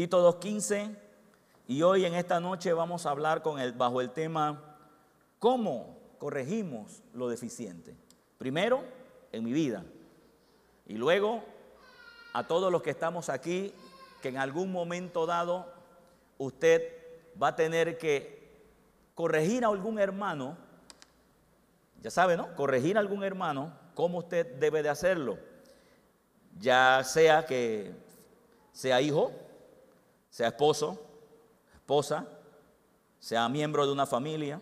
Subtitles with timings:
[0.00, 0.96] Tito 2.15
[1.68, 4.78] y hoy en esta noche vamos a hablar con el, bajo el tema
[5.38, 7.94] ¿Cómo corregimos lo deficiente?
[8.38, 8.82] Primero,
[9.30, 9.84] en mi vida
[10.86, 11.44] y luego
[12.32, 13.74] a todos los que estamos aquí
[14.22, 15.70] que en algún momento dado
[16.38, 16.80] usted
[17.36, 18.54] va a tener que
[19.14, 20.56] corregir a algún hermano,
[22.00, 22.54] ya sabe, ¿no?
[22.56, 25.38] Corregir a algún hermano, ¿cómo usted debe de hacerlo?
[26.58, 27.92] Ya sea que
[28.72, 29.30] sea hijo,
[30.30, 30.98] sea esposo,
[31.74, 32.26] esposa,
[33.18, 34.60] sea miembro de una familia,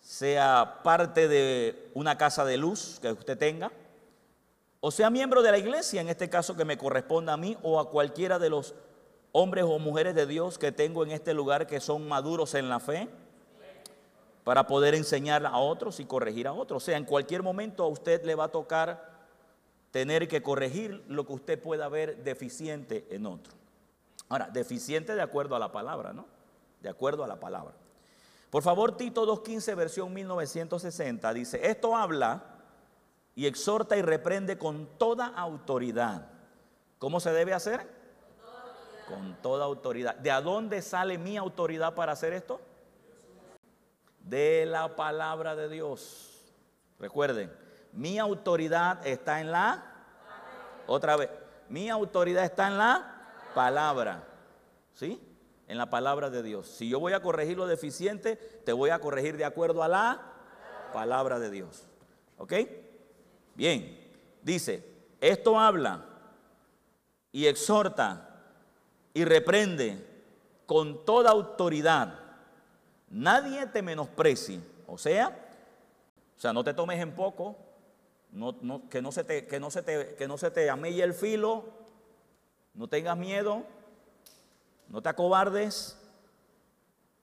[0.00, 3.70] sea parte de una casa de luz que usted tenga,
[4.80, 7.78] o sea miembro de la iglesia, en este caso que me corresponda a mí o
[7.78, 8.74] a cualquiera de los
[9.32, 12.80] hombres o mujeres de Dios que tengo en este lugar que son maduros en la
[12.80, 13.08] fe,
[14.44, 16.82] para poder enseñar a otros y corregir a otros.
[16.82, 19.10] O sea, en cualquier momento a usted le va a tocar
[19.90, 23.59] tener que corregir lo que usted pueda ver deficiente en otro.
[24.30, 26.24] Ahora, deficiente de acuerdo a la palabra, ¿no?
[26.80, 27.74] De acuerdo a la palabra.
[28.48, 32.44] Por favor, Tito 2.15, versión 1960, dice, esto habla
[33.34, 36.28] y exhorta y reprende con toda autoridad.
[36.98, 37.88] ¿Cómo se debe hacer?
[39.08, 40.14] Con toda autoridad.
[40.14, 42.60] ¿De a dónde sale mi autoridad para hacer esto?
[44.20, 46.54] De la palabra de Dios.
[47.00, 47.52] Recuerden,
[47.92, 49.84] mi autoridad está en la...
[50.86, 51.30] Otra vez,
[51.68, 53.19] mi autoridad está en la
[53.54, 54.24] palabra.
[54.94, 55.20] ¿Sí?
[55.68, 56.66] En la palabra de Dios.
[56.66, 60.20] Si yo voy a corregir lo deficiente, te voy a corregir de acuerdo a la
[60.92, 61.86] palabra de Dios.
[62.38, 62.54] ¿Ok?
[63.54, 63.98] Bien,
[64.42, 64.84] dice,
[65.20, 66.04] esto habla
[67.32, 68.42] y exhorta
[69.14, 70.06] y reprende
[70.66, 72.18] con toda autoridad.
[73.10, 74.60] Nadie te menosprecie.
[74.86, 75.36] O sea,
[76.36, 77.56] o sea, no te tomes en poco,
[78.32, 81.12] no, que, no se te, que, no se te, que no se te amelle el
[81.12, 81.64] filo,
[82.80, 83.62] no tengas miedo,
[84.88, 85.98] no te acobardes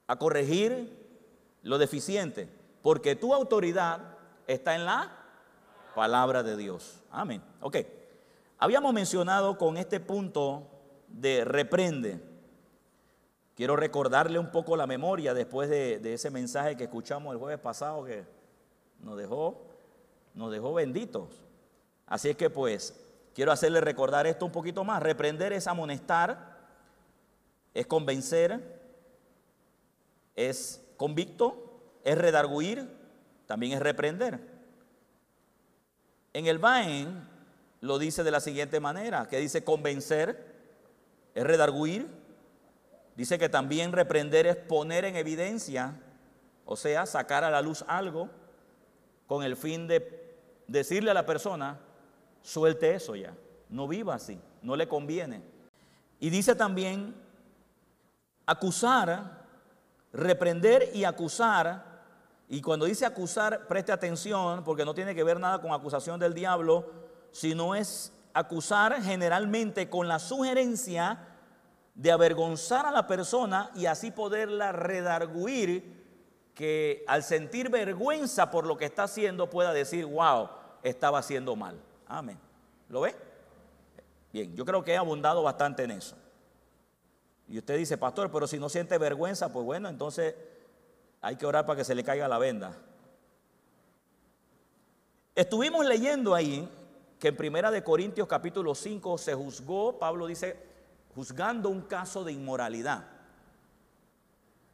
[0.06, 0.96] a corregir
[1.64, 2.48] lo deficiente,
[2.84, 5.18] porque tu autoridad está en la
[5.96, 7.02] palabra de Dios.
[7.10, 7.42] Amén.
[7.62, 7.78] Ok.
[8.60, 10.68] Habíamos mencionado con este punto
[11.08, 12.22] de reprende.
[13.56, 17.60] Quiero recordarle un poco la memoria después de, de, ese mensaje que escuchamos el jueves
[17.60, 18.26] pasado que
[19.00, 19.66] nos dejó,
[20.36, 21.30] nos dejó benditos.
[22.06, 23.07] Así es que pues
[23.38, 25.04] quiero hacerle recordar esto un poquito más.
[25.04, 26.58] Reprender es amonestar,
[27.72, 28.82] es convencer,
[30.36, 32.90] es convicto, es redarguir,
[33.46, 34.40] también es reprender.
[36.34, 37.30] En el Baen
[37.82, 40.56] lo dice de la siguiente manera, que dice convencer,
[41.36, 42.08] es redarguir,
[43.16, 45.94] dice que también reprender es poner en evidencia,
[46.66, 48.32] o sea, sacar a la luz algo
[49.28, 51.82] con el fin de decirle a la persona,
[52.48, 53.36] suelte eso ya,
[53.68, 55.44] no viva así, no le conviene.
[56.18, 57.14] Y dice también
[58.46, 59.46] acusar,
[60.14, 61.84] reprender y acusar
[62.48, 66.34] y cuando dice acusar, preste atención, porque no tiene que ver nada con acusación del
[66.34, 66.90] diablo,
[67.32, 71.20] sino es acusar generalmente con la sugerencia
[71.96, 75.98] de avergonzar a la persona y así poderla redarguir,
[76.54, 80.50] que al sentir vergüenza por lo que está haciendo pueda decir, wow,
[80.82, 81.78] estaba haciendo mal.
[82.08, 82.38] Amén.
[82.90, 83.16] ¿Lo ve?
[84.32, 86.16] Bien, yo creo que he abundado bastante en eso.
[87.48, 90.36] Y usted dice, pastor, pero si no siente vergüenza, pues bueno, entonces
[91.22, 92.78] hay que orar para que se le caiga la venda.
[95.34, 96.68] Estuvimos leyendo ahí
[97.20, 100.58] que en Primera de Corintios capítulo 5 se juzgó, Pablo dice,
[101.16, 103.06] juzgando un caso de inmoralidad.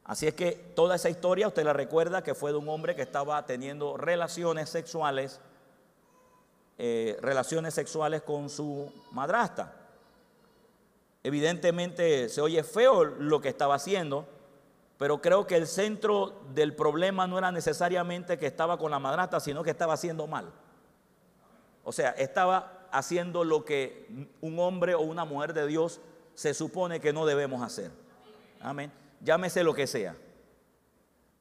[0.03, 3.01] Así es que toda esa historia usted la recuerda que fue de un hombre que
[3.01, 5.39] estaba teniendo relaciones sexuales,
[6.85, 9.71] eh, relaciones sexuales con su madrasta.
[11.23, 14.27] Evidentemente se oye feo lo que estaba haciendo,
[14.97, 19.39] pero creo que el centro del problema no era necesariamente que estaba con la madrastra,
[19.39, 20.51] sino que estaba haciendo mal.
[21.85, 26.01] O sea, estaba haciendo lo que un hombre o una mujer de Dios
[26.33, 27.91] se supone que no debemos hacer.
[28.59, 28.91] Amén.
[29.21, 30.17] Llámese lo que sea,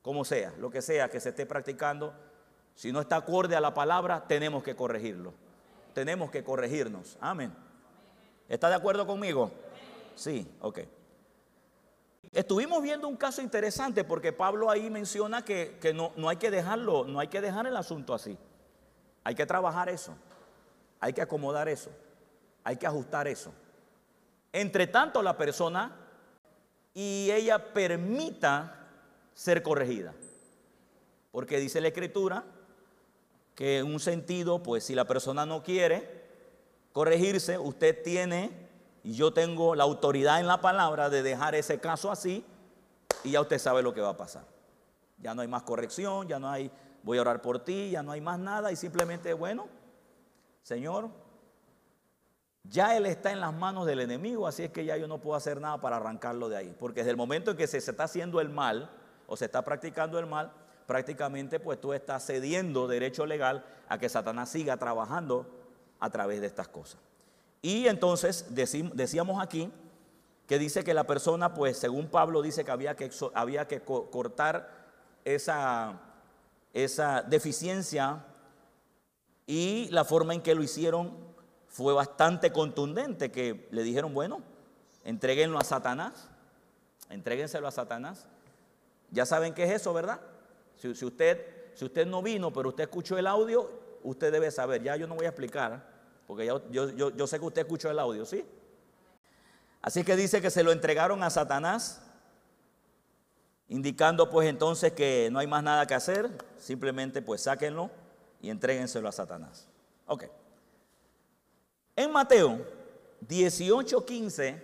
[0.03, 2.15] como sea, lo que sea que se esté practicando.
[2.75, 5.35] Si no está acorde a la palabra, tenemos que corregirlo.
[5.95, 7.17] Tenemos que corregirnos.
[7.21, 7.53] Amén.
[8.49, 9.51] ¿Está de acuerdo conmigo?
[10.15, 10.81] Sí, ok.
[12.33, 17.05] Estuvimos viendo un caso interesante porque Pablo ahí menciona que, no, no hay que dejarlo,
[17.05, 18.39] no hay que dejar el asunto así.
[19.25, 20.15] Hay que trabajar eso,
[20.99, 21.91] hay que acomodar eso,
[22.65, 23.53] hay que ajustar eso.
[24.53, 25.97] Entre tanto la persona
[26.95, 28.89] y ella permita
[29.35, 30.15] ser corregida.
[31.31, 32.45] Porque dice la escritura
[33.55, 36.23] que en un sentido, pues si la persona no quiere
[36.93, 38.71] corregirse, usted tiene
[39.05, 42.45] Y yo tengo la autoridad en la palabra de dejar ese caso así
[43.25, 44.45] y ya usted sabe lo que va a pasar.
[45.19, 46.71] Ya no hay más corrección, ya no hay,
[47.03, 49.67] voy a orar por ti, ya no hay más nada y simplemente, bueno,
[50.63, 51.11] Señor,
[52.65, 55.37] ya Él está en las manos del enemigo, así es que ya yo no puedo
[55.37, 56.77] hacer nada para arrancarlo de ahí.
[56.79, 58.89] Porque desde el momento en que se, se está haciendo el mal
[59.27, 60.53] o se está practicando el mal,
[60.93, 65.47] prácticamente pues tú estás cediendo derecho legal a que Satanás siga trabajando
[65.99, 67.01] a través de estas cosas.
[67.63, 69.73] Y entonces decíamos aquí
[70.47, 74.69] que dice que la persona, pues según Pablo dice que había que, había que cortar
[75.25, 75.99] esa,
[76.75, 78.27] esa deficiencia
[79.47, 81.17] y la forma en que lo hicieron
[81.69, 84.43] fue bastante contundente, que le dijeron, bueno,
[85.07, 86.29] entreguenlo a Satanás,
[87.09, 88.27] entréguenselo a Satanás.
[89.11, 90.21] Ya saben qué es eso, ¿verdad?
[90.83, 93.71] Si, usted, si usted no vino, pero usted escuchó el audio,
[94.03, 95.93] usted debe saber, ya yo no voy a explicar
[96.27, 98.45] porque yo, yo, sé que usted escuchó el audio, ¿sí?
[99.83, 102.01] Así que dice que se lo entregaron a Satanás,
[103.69, 107.91] indicando pues entonces que no hay más nada que hacer, simplemente pues sáquenlo
[108.41, 109.69] y entréguenselo a Satanás.
[110.07, 110.25] Ok.
[111.97, 112.65] En Mateo
[113.29, 114.63] 18:15,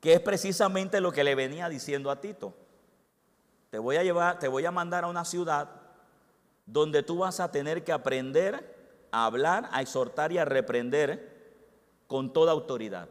[0.00, 2.54] que es precisamente lo que le venía diciendo a Tito,
[3.70, 5.68] te voy a llevar, te voy a mandar a una ciudad
[6.66, 8.76] donde tú vas a tener que aprender
[9.10, 11.38] a hablar, a exhortar y a reprender
[12.06, 13.08] con toda autoridad.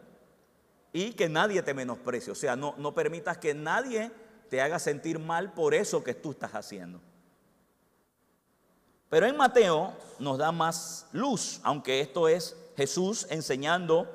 [0.94, 2.32] Y que nadie te menosprecie.
[2.32, 4.12] O sea, no, no permitas que nadie
[4.50, 7.00] te haga sentir mal por eso que tú estás haciendo.
[9.10, 14.08] Pero en Mateo nos da más luz, aunque esto es Jesús enseñando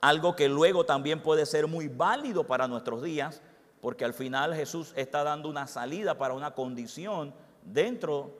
[0.00, 3.40] algo que luego también puede ser muy válido para nuestros días,
[3.84, 7.34] porque al final Jesús está dando una salida para una condición
[7.64, 8.38] dentro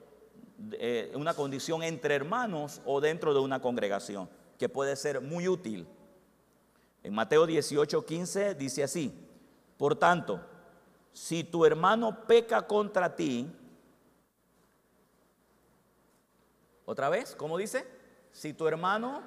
[0.71, 4.27] eh, una condición entre hermanos o dentro de una congregación,
[4.57, 5.87] que puede ser muy útil.
[7.03, 9.13] En Mateo 18, 15 dice así,
[9.77, 10.41] por tanto,
[11.13, 13.47] si tu hermano peca contra ti,
[16.87, 17.85] otra vez, ¿cómo dice?
[18.31, 19.21] Si tu hermano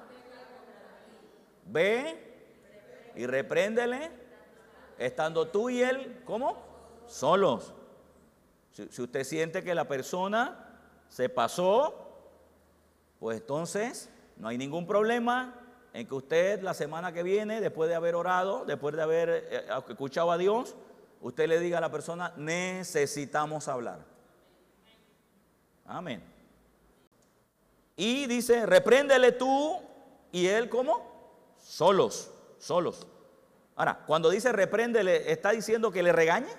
[1.65, 4.27] ve y repréndele,
[4.99, 6.57] estando tú y él, ¿cómo?
[7.07, 7.73] Solos.
[8.71, 10.67] si usted siente que la persona
[11.09, 12.05] se pasó,
[13.19, 15.55] pues entonces no hay ningún problema
[15.93, 19.67] en que usted la semana que viene, después de haber orado, después de haber eh,
[19.89, 20.75] escuchado a Dios,
[21.21, 23.99] usted le diga a la persona, necesitamos hablar.
[25.85, 26.23] Amén.
[27.95, 29.77] Y dice, repréndele tú
[30.31, 33.07] y él como solos, solos.
[33.79, 36.51] Ahora, cuando dice repréndele, ¿está diciendo que le regañe?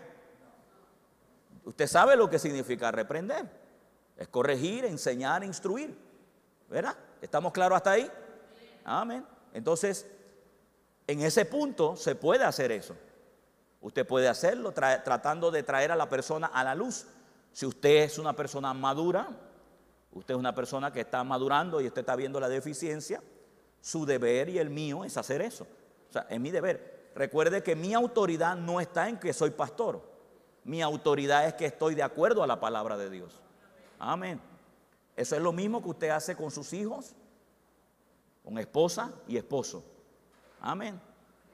[1.67, 3.46] Usted sabe lo que significa reprender.
[4.17, 5.94] Es corregir, enseñar, instruir.
[6.70, 6.96] ¿Verdad?
[7.20, 8.11] ¿Estamos claros hasta ahí?
[8.84, 9.26] Amén.
[9.52, 10.06] Entonces,
[11.06, 12.96] en ese punto se puede hacer eso.
[13.82, 17.05] Usted puede hacerlo tratando de traer a la persona a la luz.
[17.52, 19.28] Si usted es una persona madura,
[20.12, 23.23] usted es una persona que está madurando y usted está viendo la deficiencia,
[23.82, 25.66] su deber y el mío es hacer eso.
[26.08, 27.00] O sea, es mi deber.
[27.15, 30.03] Recuerde que mi autoridad no está en que soy pastor.
[30.65, 33.41] Mi autoridad es que estoy de acuerdo a la palabra de Dios.
[33.99, 34.41] Amén.
[35.17, 37.15] Eso es lo mismo que usted hace con sus hijos,
[38.45, 39.85] con esposa y esposo.
[40.61, 41.01] Amén.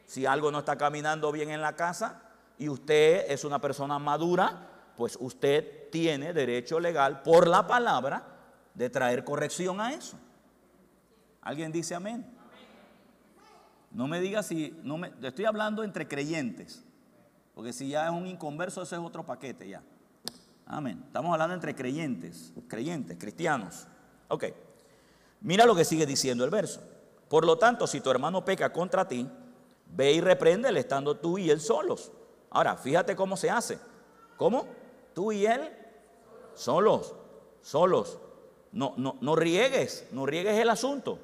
[0.06, 2.22] Si algo no está caminando bien en la casa
[2.58, 8.24] y usted es una persona madura, pues usted tiene derecho legal por la palabra
[8.74, 10.16] de traer corrección a eso.
[11.42, 12.35] ¿Alguien dice amén?
[13.96, 16.84] No me diga si, no me, estoy hablando entre creyentes,
[17.54, 19.82] porque si ya es un inconverso, ese es otro paquete ya.
[20.66, 21.02] Amén.
[21.06, 23.86] Estamos hablando entre creyentes, creyentes, cristianos.
[24.28, 24.44] Ok.
[25.40, 26.82] Mira lo que sigue diciendo el verso.
[27.30, 29.26] Por lo tanto, si tu hermano peca contra ti,
[29.86, 32.12] ve y repréndele estando tú y él solos.
[32.50, 33.78] Ahora, fíjate cómo se hace.
[34.36, 34.66] ¿Cómo?
[35.14, 35.74] Tú y él
[36.52, 37.14] solos,
[37.62, 38.18] solos.
[38.72, 41.18] No, no, no riegues, no riegues el asunto.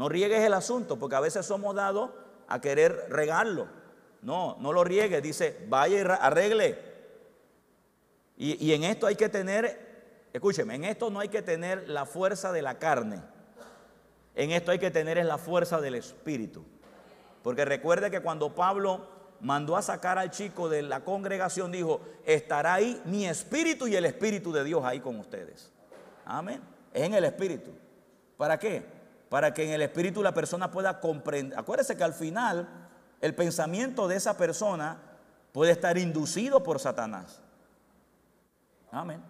[0.00, 2.08] No riegues el asunto, porque a veces somos dados
[2.48, 3.68] a querer regarlo.
[4.22, 5.22] No, no lo riegues.
[5.22, 6.78] Dice, vaya y arregle
[8.38, 12.50] y, en esto hay que tener, escúcheme, en esto no hay que tener la fuerza
[12.50, 13.20] de la carne.
[14.34, 16.64] En esto hay que tener la fuerza del Espíritu.
[17.42, 19.06] Porque recuerde que cuando Pablo
[19.40, 24.06] mandó a sacar al chico de la congregación, dijo, estará ahí mi espíritu y el
[24.06, 25.70] espíritu de Dios ahí con ustedes.
[26.24, 26.62] Amén.
[26.94, 27.72] Es en el espíritu.
[28.38, 28.99] ¿Para qué?
[29.30, 31.58] Para que en el espíritu la persona pueda comprender.
[31.58, 32.68] Acuérdese que al final
[33.22, 34.98] el pensamiento de esa persona
[35.52, 37.40] puede estar inducido por Satanás.
[38.90, 39.22] Amén.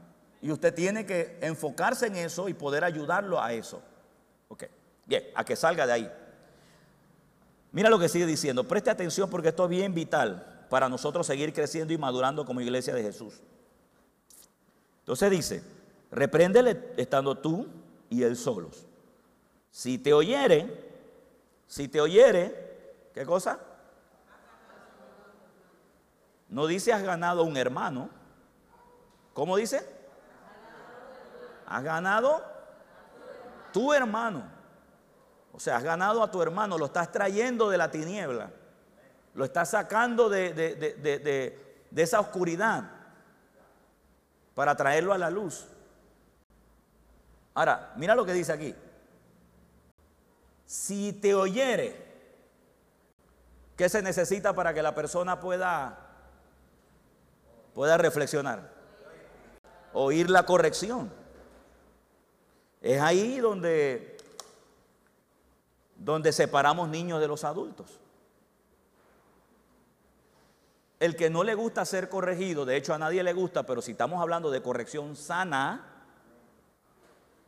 [0.42, 3.83] Y usted tiene que enfocarse en eso y poder ayudarlo a eso.
[4.49, 4.64] Ok.
[5.07, 6.12] Bien, a que salga de ahí.
[7.73, 8.66] Mira lo que sigue diciendo.
[8.66, 12.95] Preste atención porque esto es bien vital para nosotros seguir creciendo y madurando como iglesia
[12.95, 13.42] de Jesús.
[15.00, 15.62] Entonces dice,
[16.11, 17.66] repréndele estando tú
[18.09, 18.87] y él solos.
[19.71, 20.93] Si te oyere,
[21.67, 23.59] si te oyere, ¿qué cosa?
[26.49, 28.11] No dice has ganado un hermano.
[29.33, 29.89] ¿Cómo dice?
[31.67, 32.43] Has ganado
[33.73, 34.43] tu hermano.
[35.53, 38.50] O sea, has ganado a tu hermano, lo estás trayendo de la tiniebla.
[39.35, 42.91] Lo estás sacando de, de esa oscuridad
[44.55, 45.67] para traerlo a la luz.
[47.55, 48.75] Ahora, mira lo que dice aquí.
[50.71, 52.00] Si te oyere,
[53.77, 55.99] ¿qué se necesita para que la persona pueda,
[57.75, 58.73] pueda reflexionar?
[59.93, 61.12] Oír la corrección.
[62.81, 64.17] Es ahí donde,
[65.97, 67.99] donde separamos niños de los adultos.
[71.00, 73.91] El que no le gusta ser corregido, de hecho a nadie le gusta, pero si
[73.91, 76.05] estamos hablando de corrección sana,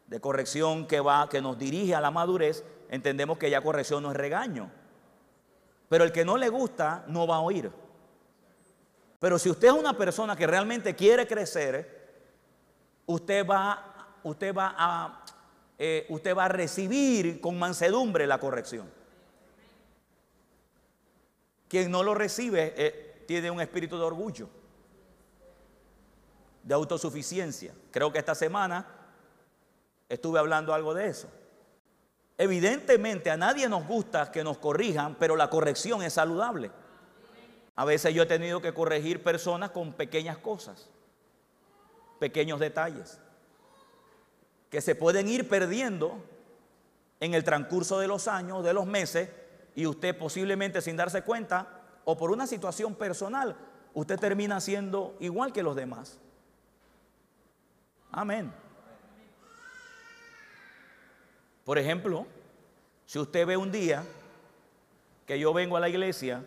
[0.09, 4.11] de corrección que va, que nos dirige a la madurez, entendemos que ya corrección no
[4.11, 4.71] es regaño.
[5.89, 7.73] Pero el que no le gusta no va a oír.
[9.19, 12.27] Pero si usted es una persona que realmente quiere crecer,
[13.07, 15.25] usted va, usted va a,
[15.79, 18.91] eh, usted va a recibir con mansedumbre la corrección.
[21.69, 24.51] Quien no lo recibe eh, tiene un espíritu de orgullo,
[26.63, 27.73] de autosuficiencia.
[27.91, 28.87] Creo que esta semana
[30.11, 31.31] estuve hablando algo de eso.
[32.39, 36.71] Evidentemente a nadie nos gusta que nos corrijan, pero la corrección es saludable.
[37.77, 40.89] A veces yo he tenido que corregir personas con pequeñas cosas,
[42.19, 43.19] pequeños detalles,
[44.71, 46.25] que se pueden ir perdiendo
[47.21, 49.29] en el transcurso de los años, de los meses,
[49.75, 53.57] y usted posiblemente sin darse cuenta o por una situación personal,
[53.95, 56.19] usted termina siendo igual que los demás.
[58.11, 58.53] Amén.
[61.65, 62.27] Por ejemplo,
[63.07, 64.05] si usted ve un día
[65.27, 66.45] que yo vengo a la iglesia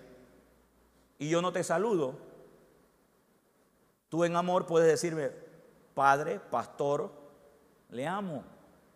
[1.18, 2.18] y yo no te saludo,
[4.10, 5.32] tú en amor puedes decirme,
[5.94, 7.12] Padre, pastor,
[7.90, 8.44] le amo.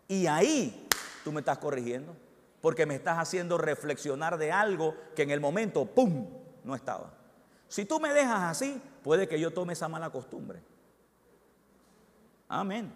[0.07, 0.87] Y ahí
[1.23, 2.13] tú me estás corrigiendo,
[2.61, 6.27] porque me estás haciendo reflexionar de algo que en el momento, ¡pum!,
[6.63, 7.13] no estaba.
[7.69, 10.61] Si tú me dejas así, puede que yo tome esa mala costumbre.
[12.49, 12.91] Amén.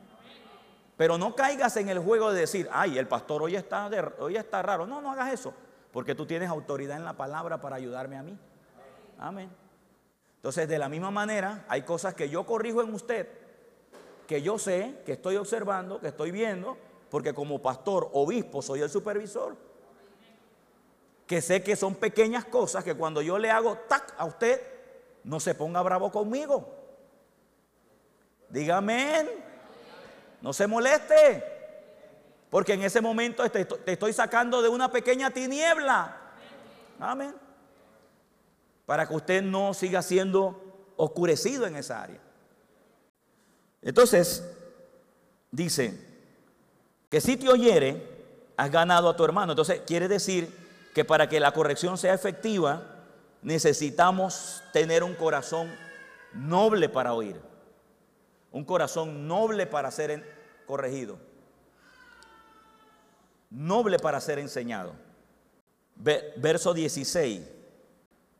[0.97, 4.61] Pero no caigas en el juego de decir, ay, el pastor hoy está, hoy está
[4.61, 4.85] raro.
[4.85, 5.53] No, no hagas eso,
[5.91, 8.37] porque tú tienes autoridad en la palabra para ayudarme a mí.
[9.17, 9.49] Amén.
[10.35, 13.27] Entonces, de la misma manera, hay cosas que yo corrijo en usted,
[14.27, 16.77] que yo sé, que estoy observando, que estoy viendo,
[17.09, 19.55] porque como pastor, obispo, soy el supervisor.
[21.25, 24.61] Que sé que son pequeñas cosas que cuando yo le hago tac a usted,
[25.23, 26.67] no se ponga bravo conmigo.
[28.49, 29.52] Dígame.
[30.43, 31.43] No se moleste.
[32.49, 36.15] Porque en ese momento te, estoy sacando de una pequeña tiniebla.
[36.99, 37.33] Amén.
[38.85, 42.19] Para que usted no siga siendo oscurecido en esa área.
[43.81, 44.43] Entonces,
[45.49, 45.97] dice
[47.09, 48.05] que si te oyere,
[48.57, 49.53] has ganado a tu hermano.
[49.53, 50.53] Entonces, quiere decir
[50.93, 52.83] que para que la corrección sea efectiva,
[53.41, 55.73] necesitamos tener un corazón
[56.33, 57.52] noble para oír
[58.53, 60.23] un corazón noble para ser
[60.65, 61.17] corregido,
[63.49, 64.93] noble para ser enseñado.
[65.95, 67.41] Verso 16,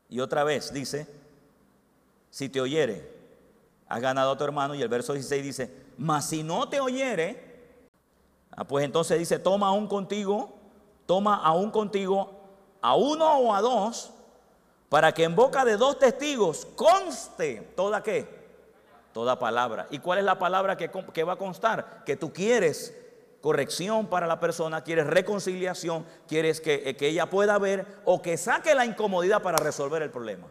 [0.08, 1.06] y otra vez dice,
[2.30, 3.12] si te oyere,
[3.88, 7.68] has ganado a tu hermano, y el verso 16 dice, mas si no te oyere,
[8.52, 10.56] ah, pues entonces dice, toma aún contigo,
[11.06, 12.40] toma aún contigo
[12.80, 14.12] a uno o a dos,
[14.88, 18.33] para que en boca de dos testigos conste toda qué?
[19.14, 19.86] Toda palabra.
[19.90, 22.02] ¿Y cuál es la palabra que, va a constar?
[22.04, 22.94] Que tú quieres
[23.40, 28.36] corrección para la persona, quieres reconciliación, quieres que, eh, que ella pueda ver o que
[28.36, 30.48] saque la incomodidad para resolver el problema.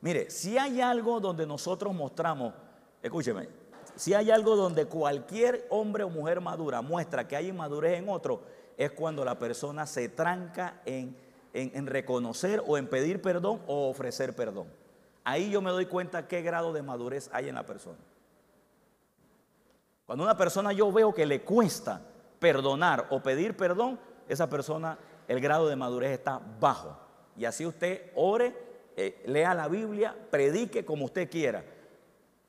[0.00, 2.54] Mire, si hay algo donde nosotros mostramos,
[3.02, 3.48] escúcheme,
[3.94, 8.42] si hay algo donde cualquier hombre o mujer madura muestra que hay inmadurez en otro,
[8.76, 14.68] es cuando la persona se tranca en reconocer o en pedir perdón o ofrecer perdón.
[15.28, 17.98] Ahí yo me doy cuenta qué grado de madurez hay en la persona.
[20.06, 22.00] Cuando una persona yo veo que le cuesta
[22.38, 24.96] perdonar o pedir perdón, esa persona,
[25.28, 26.96] el grado de madurez está bajo.
[27.36, 28.56] Y así usted ore,
[28.96, 31.62] eh, lea la Biblia, predique como usted quiera.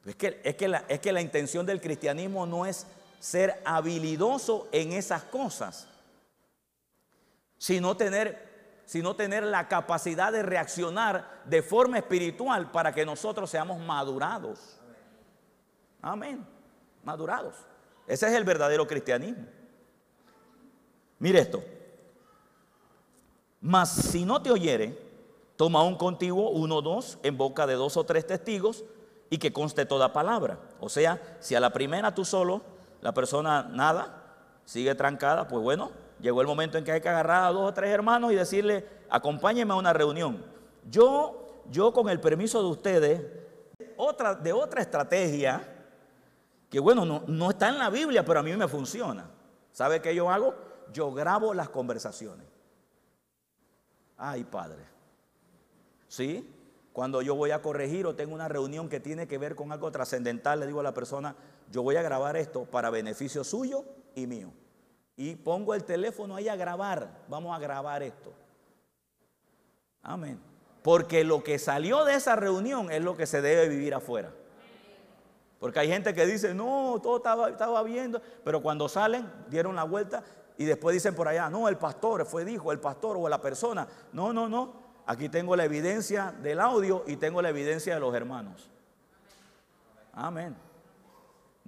[0.05, 2.87] Es que, es, que es que la intención del cristianismo no es
[3.19, 5.85] ser habilidoso en esas cosas,
[7.57, 8.48] sino tener
[8.89, 14.79] sino tener la capacidad de reaccionar de forma espiritual para que nosotros seamos madurados.
[16.01, 16.43] Amén.
[17.03, 17.53] Madurados.
[18.07, 19.45] Ese es el verdadero cristianismo.
[21.19, 21.63] Mire esto.
[23.61, 24.99] Mas si no te oyere,
[25.55, 28.83] toma un contigo, uno o dos, en boca de dos o tres testigos,
[29.29, 30.57] y que conste toda palabra.
[30.79, 32.63] O sea, si a la primera tú solo,
[33.01, 34.33] la persona nada,
[34.65, 35.91] sigue trancada, pues bueno,
[36.21, 38.85] llegó el momento en que hay que agarrar a dos o tres hermanos y decirle,
[39.09, 40.43] acompáñenme a una reunión.
[40.89, 43.21] Yo, yo con el permiso de ustedes,
[43.97, 45.61] otra, de otra estrategia,
[46.69, 49.29] que bueno, no, no está en la Biblia, pero a mí me funciona.
[49.71, 50.55] ¿Sabe qué yo hago?
[50.93, 52.47] Yo grabo las conversaciones.
[54.17, 54.83] Ay, Padre.
[56.07, 56.55] ¿Sí?
[56.91, 59.91] Cuando yo voy a corregir o tengo una reunión que tiene que ver con algo
[59.91, 61.35] trascendental, le digo a la persona,
[61.71, 63.85] yo voy a grabar esto para beneficio suyo
[64.15, 64.51] y mío.
[65.19, 67.09] Y pongo el teléfono ahí a grabar.
[67.27, 68.31] Vamos a grabar esto.
[70.01, 70.39] Amén.
[70.81, 74.31] Porque lo que salió de esa reunión es lo que se debe vivir afuera.
[75.59, 79.83] Porque hay gente que dice, no, todo estaba, estaba viendo, pero cuando salen, dieron la
[79.83, 80.23] vuelta
[80.57, 83.89] y después dicen por allá, no, el pastor fue dijo, el pastor o la persona.
[84.13, 84.71] No, no, no.
[85.05, 88.71] Aquí tengo la evidencia del audio y tengo la evidencia de los hermanos.
[90.13, 90.68] Amén.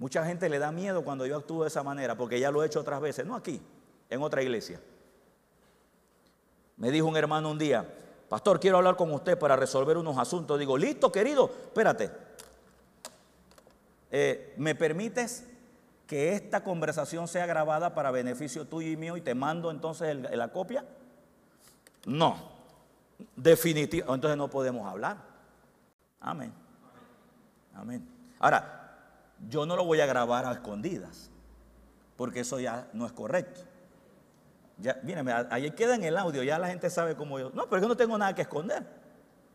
[0.02, 2.66] Mucha gente le da miedo cuando yo actúo de esa manera, porque ya lo he
[2.66, 3.62] hecho otras veces, no aquí,
[4.10, 4.80] en otra iglesia.
[6.76, 7.86] Me dijo un hermano un día,
[8.28, 10.58] pastor, quiero hablar con usted para resolver unos asuntos.
[10.58, 12.10] Digo, listo, querido, espérate.
[14.10, 15.46] Eh, ¿Me permites
[16.08, 20.48] que esta conversación sea grabada para beneficio tuyo y mío y te mando entonces la
[20.48, 20.84] copia?
[22.06, 22.50] No,
[23.36, 25.18] definitivo, entonces no podemos hablar.
[26.18, 26.52] Amén.
[27.72, 28.04] Amén.
[28.40, 28.81] Ahora,
[29.48, 31.30] yo no lo voy a grabar a escondidas,
[32.16, 33.60] porque eso ya no es correcto.
[34.78, 37.50] Ya, mírame, ahí queda en el audio, ya la gente sabe cómo yo.
[37.50, 38.84] No, pero yo no tengo nada que esconder,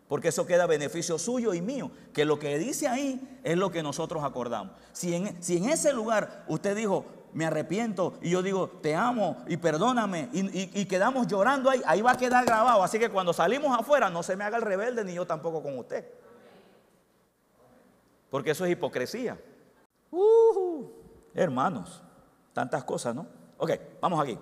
[0.07, 3.71] porque eso queda a beneficio suyo y mío, que lo que dice ahí es lo
[3.71, 4.73] que nosotros acordamos.
[4.93, 9.37] Si en, si en ese lugar usted dijo, me arrepiento, y yo digo, te amo
[9.47, 12.83] y perdóname, y, y quedamos llorando ahí, ahí va a quedar grabado.
[12.83, 15.77] Así que cuando salimos afuera, no se me haga el rebelde, ni yo tampoco con
[15.77, 16.05] usted.
[18.29, 19.37] Porque eso es hipocresía.
[20.11, 20.85] Uh,
[21.33, 22.01] hermanos,
[22.53, 23.27] tantas cosas, ¿no?
[23.57, 24.37] Ok, vamos aquí.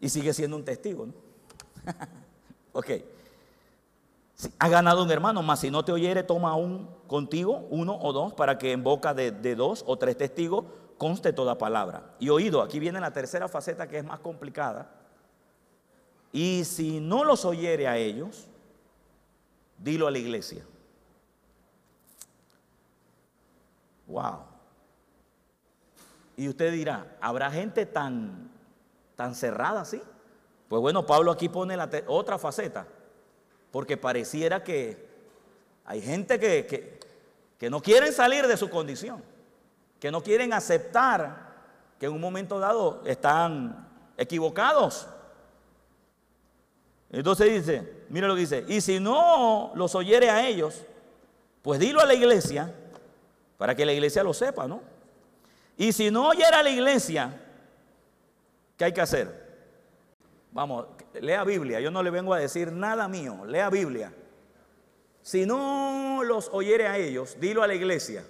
[0.00, 1.14] Y sigue siendo un testigo, ¿no?
[2.72, 2.90] ok.
[4.58, 8.34] ha ganado un hermano, más si no te oyere, toma un contigo, uno o dos,
[8.34, 10.64] para que en boca de dos o tres testigos
[10.98, 12.14] conste toda palabra.
[12.18, 14.90] Y oído, aquí viene la tercera faceta que es más complicada.
[16.32, 18.46] Y si no los oyere a ellos,
[19.78, 20.64] dilo a la iglesia.
[24.06, 24.44] Wow.
[26.36, 28.50] Y usted dirá, ¿habrá gente tan,
[29.14, 30.02] tan cerrada así?
[30.68, 32.86] Pues bueno, Pablo aquí pone la otra faceta,
[33.70, 35.06] porque pareciera que
[35.84, 37.00] hay gente que, que,
[37.58, 39.22] que no quieren salir de su condición,
[39.98, 41.46] que no quieren aceptar
[41.98, 45.08] que en un momento dado están equivocados.
[47.10, 50.82] Entonces dice, mire lo que dice, y si no los oyere a ellos,
[51.62, 52.74] pues dilo a la iglesia
[53.56, 54.82] para que la iglesia lo sepa, ¿no?
[55.76, 57.40] Y si no oyera la iglesia,
[58.76, 59.46] ¿qué hay que hacer?
[60.52, 60.86] Vamos,
[61.20, 64.12] lea Biblia, yo no le vengo a decir nada mío, lea Biblia.
[65.22, 68.24] Si no los oyere a ellos, dilo a la iglesia.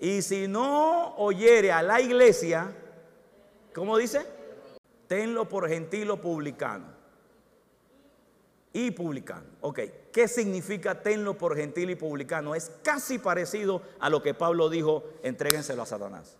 [0.00, 2.72] Y si no oyere a la iglesia,
[3.74, 4.26] ¿cómo dice?
[5.08, 6.89] Tenlo por gentil o publicano
[8.72, 9.46] y publicano.
[9.60, 9.80] Ok,
[10.12, 12.54] ¿qué significa tenlo por gentil y publicano?
[12.54, 16.36] Es casi parecido a lo que Pablo dijo, entréguenselo a Satanás.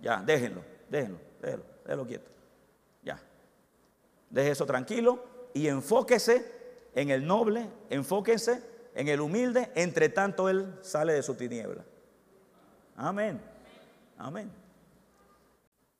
[0.00, 2.30] Ya, déjenlo, déjenlo, déjenlo, déjenlo quieto.
[3.02, 3.20] Ya.
[4.30, 6.58] Deje eso tranquilo y enfóquese
[6.94, 8.62] en el noble, enfóquese
[8.94, 11.84] en el humilde, entre tanto él sale de su tiniebla.
[12.96, 13.40] Amén.
[14.16, 14.50] Amén.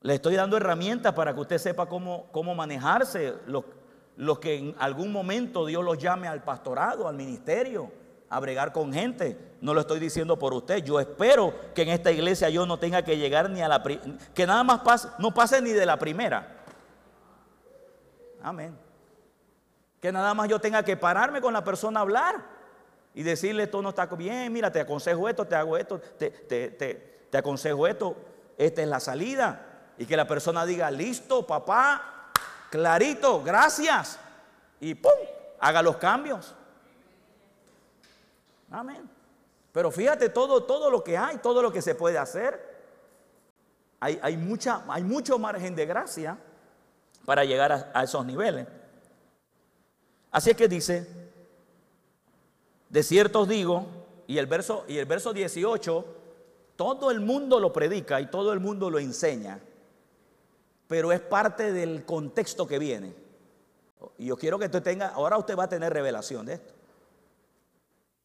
[0.08, 5.12] Le estoy dando herramientas para que usted sepa cómo, cómo manejarse, los, que en algún
[5.12, 7.92] momento Dios los llame al pastorado, al ministerio,
[8.30, 9.38] a bregar con gente.
[9.60, 10.82] No lo estoy diciendo por usted.
[10.82, 14.46] Yo espero que en esta iglesia yo no tenga que llegar ni a la que
[14.46, 16.56] nada más no pase ni de la primera.
[18.42, 18.78] Amén.
[20.00, 22.46] Que nada más yo tenga que pararme con la persona a hablar
[23.12, 27.28] y decirle esto no está bien, mira, te aconsejo esto, te hago esto, te, te,
[27.28, 28.16] te aconsejo esto,
[28.56, 29.66] esta es la salida
[29.98, 32.30] y que la persona diga, listo, papá,
[32.70, 34.18] clarito, gracias.
[34.80, 35.12] Y ¡pum!
[35.58, 36.54] Haga los cambios.
[38.70, 39.10] Amén.
[39.72, 42.78] Pero fíjate todo, todo lo que hay, todo lo que se puede hacer.
[44.00, 46.38] Hay, hay, mucha, hay mucho margen de gracia
[47.24, 48.66] para llegar a, esos niveles.
[50.30, 51.06] Así es que dice,
[52.88, 53.86] de cierto os digo,
[54.26, 56.04] y el verso, y el verso 18,
[56.76, 59.60] todo el mundo lo predica y todo el mundo lo enseña,
[60.88, 63.14] pero es parte del contexto que viene.
[64.16, 66.74] Y yo quiero que usted tenga, ahora usted va a tener revelación de esto.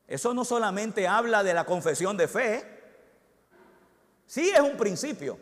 [0.07, 2.81] Eso no solamente habla de la confesión de fe,
[4.25, 5.37] sí es un principio,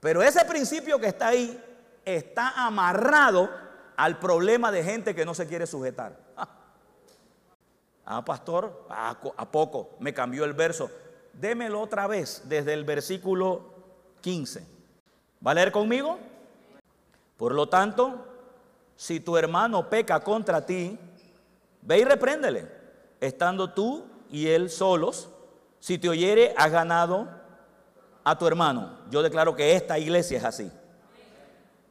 [0.00, 1.62] pero ese principio que está ahí
[2.04, 3.50] está amarrado
[3.96, 6.18] al problema de gente que no se quiere sujetar.
[8.04, 10.90] Ah, pastor, ah, a poco me cambió el verso.
[11.34, 13.72] Démelo otra vez desde el versículo
[14.22, 14.66] 15.
[15.46, 16.18] ¿Va a leer conmigo?
[17.42, 18.24] Por lo tanto,
[18.94, 20.96] si tu hermano peca contra ti,
[21.80, 22.70] ve y repréndele,
[23.20, 25.28] estando tú y él solos.
[25.80, 27.28] Si te oyere, has ganado
[28.22, 28.96] a tu hermano.
[29.10, 30.70] Yo declaro que esta iglesia es así.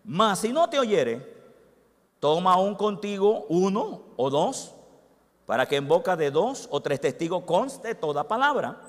[0.05, 1.35] Mas si no te oyere,
[2.21, 4.73] toma aún contigo uno o dos,
[5.45, 8.79] para que en boca de dos o tres testigos conste toda palabra.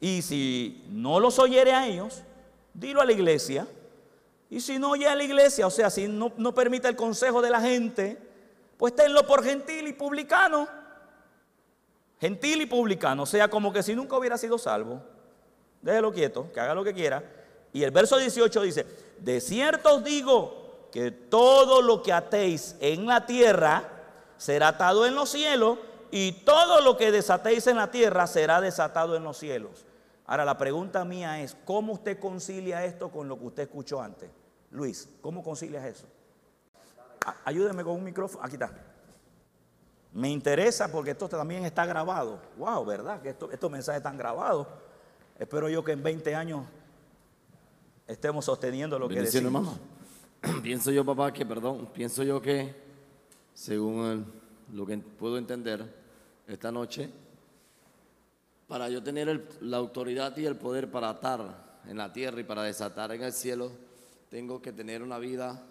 [0.00, 2.24] Y si no los oyere a ellos,
[2.74, 3.68] dilo a la iglesia.
[4.52, 7.40] Y si no oye a la iglesia, o sea, si no, no permite el consejo
[7.40, 8.18] de la gente,
[8.76, 10.68] pues tenlo por gentil y publicano.
[12.20, 15.00] Gentil y publicano, o sea, como que si nunca hubiera sido salvo.
[15.80, 17.24] Déjelo quieto, que haga lo que quiera.
[17.72, 18.86] Y el verso 18 dice,
[19.20, 23.88] de cierto os digo que todo lo que atéis en la tierra
[24.36, 25.78] será atado en los cielos
[26.10, 29.86] y todo lo que desatéis en la tierra será desatado en los cielos.
[30.26, 34.41] Ahora la pregunta mía es, ¿cómo usted concilia esto con lo que usted escuchó antes?
[34.72, 36.06] Luis, ¿cómo concilias eso?
[37.44, 38.44] ayúdeme con un micrófono.
[38.44, 38.72] Aquí está.
[40.12, 42.40] Me interesa porque esto también está grabado.
[42.58, 43.22] Wow, ¿verdad?
[43.22, 44.66] Que estos mensajes están grabados.
[45.38, 46.66] Espero yo que en 20 años
[48.06, 49.52] estemos sosteniendo lo que decimos.
[49.52, 49.78] Mamá.
[50.62, 52.74] pienso yo, papá, que, perdón, pienso yo que,
[53.54, 54.26] según
[54.72, 56.02] lo que puedo entender
[56.46, 57.10] esta noche,
[58.68, 62.62] para yo tener la autoridad y el poder para atar en la tierra y para
[62.64, 63.72] desatar en el cielo,
[64.32, 65.62] tengo que tener una vida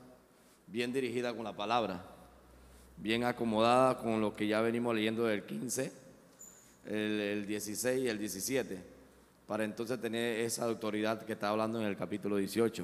[0.68, 2.06] bien dirigida con la palabra,
[2.96, 5.92] bien acomodada con lo que ya venimos leyendo del 15,
[6.86, 8.84] el, el 16 y el 17,
[9.48, 12.84] para entonces tener esa autoridad que está hablando en el capítulo 18.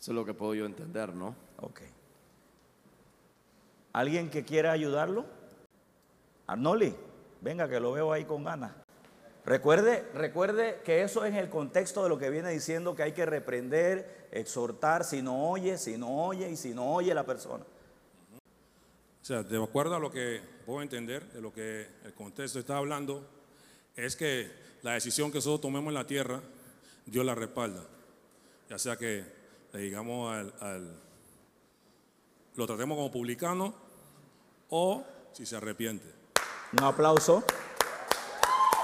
[0.00, 1.36] Eso es lo que puedo yo entender, ¿no?
[1.58, 1.82] Ok.
[3.92, 5.26] ¿Alguien que quiera ayudarlo?
[6.46, 6.94] Arnoli,
[7.42, 8.72] venga que lo veo ahí con ganas.
[9.44, 13.24] Recuerde, recuerde que eso es el contexto de lo que viene diciendo que hay que
[13.24, 17.64] reprender, exhortar, si no oye, si no oye y si no oye la persona.
[19.22, 22.76] O sea, de acuerdo a lo que puedo entender, de lo que el contexto está
[22.76, 23.26] hablando,
[23.96, 24.50] es que
[24.82, 26.40] la decisión que nosotros tomemos en la tierra,
[27.06, 27.82] Dios la respalda.
[28.68, 29.24] Ya sea que
[29.72, 30.96] le digamos al,
[32.56, 33.74] lo tratemos como publicano
[34.70, 36.06] o si se arrepiente.
[36.72, 37.44] Un aplauso.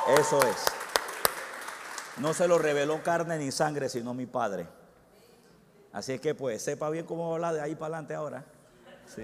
[0.09, 0.65] Eso es.
[2.19, 4.67] No se lo reveló carne ni sangre, sino mi Padre.
[5.93, 8.45] Así que pues sepa bien cómo hablar de ahí para adelante ahora.
[9.07, 9.23] Sí.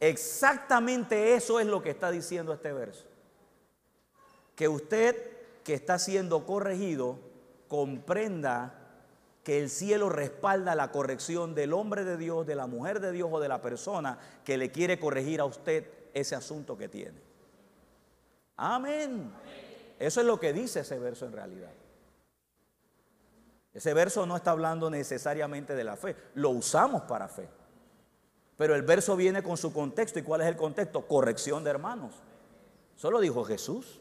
[0.00, 3.04] Exactamente eso es lo que está diciendo este verso.
[4.56, 5.16] Que usted
[5.62, 7.18] que está siendo corregido
[7.68, 8.74] comprenda
[9.44, 13.28] que el cielo respalda la corrección del hombre de Dios, de la mujer de Dios
[13.32, 17.31] o de la persona que le quiere corregir a usted ese asunto que tiene.
[18.64, 19.32] Amén.
[19.98, 21.70] Eso es lo que dice ese verso en realidad.
[23.74, 27.48] Ese verso no está hablando necesariamente de la fe, lo usamos para fe.
[28.56, 30.20] Pero el verso viene con su contexto.
[30.20, 31.08] ¿Y cuál es el contexto?
[31.08, 32.14] Corrección de hermanos.
[32.96, 34.00] Eso lo dijo Jesús.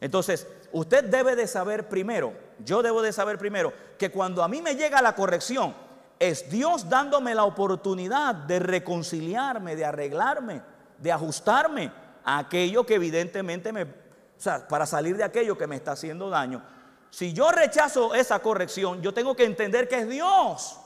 [0.00, 2.32] Entonces, usted debe de saber primero,
[2.64, 5.74] yo debo de saber primero, que cuando a mí me llega la corrección,
[6.18, 10.62] es Dios dándome la oportunidad de reconciliarme, de arreglarme,
[10.96, 11.92] de ajustarme
[12.36, 13.88] aquello que evidentemente me, o
[14.36, 16.62] sea, para salir de aquello que me está haciendo daño.
[17.10, 20.78] Si yo rechazo esa corrección, yo tengo que entender que es Dios,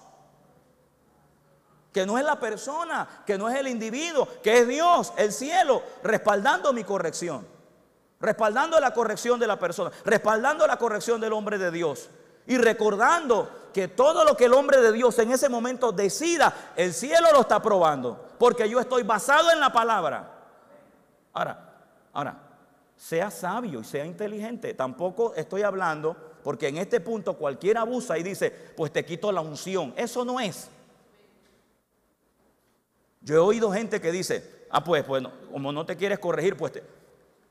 [1.92, 5.82] que no es la persona, que no es el individuo, que es Dios, el cielo,
[6.02, 7.52] respaldando mi corrección
[8.22, 12.08] respaldando la corrección de la persona, respaldando la corrección del hombre de Dios
[12.46, 16.94] y recordando que todo lo que el hombre de Dios en ese momento decida, el
[16.94, 20.41] cielo lo está probando, porque yo estoy basado en la palabra.
[21.32, 22.52] Ahora, ahora,
[22.96, 24.74] sea sabio y sea inteligente.
[24.74, 29.40] Tampoco estoy hablando, porque en este punto cualquiera abusa y dice, pues te quito la
[29.40, 29.92] unción.
[29.96, 30.68] Eso no es.
[33.20, 36.72] Yo he oído gente que dice, ah, pues, bueno, como no te quieres corregir, pues
[36.72, 36.82] te,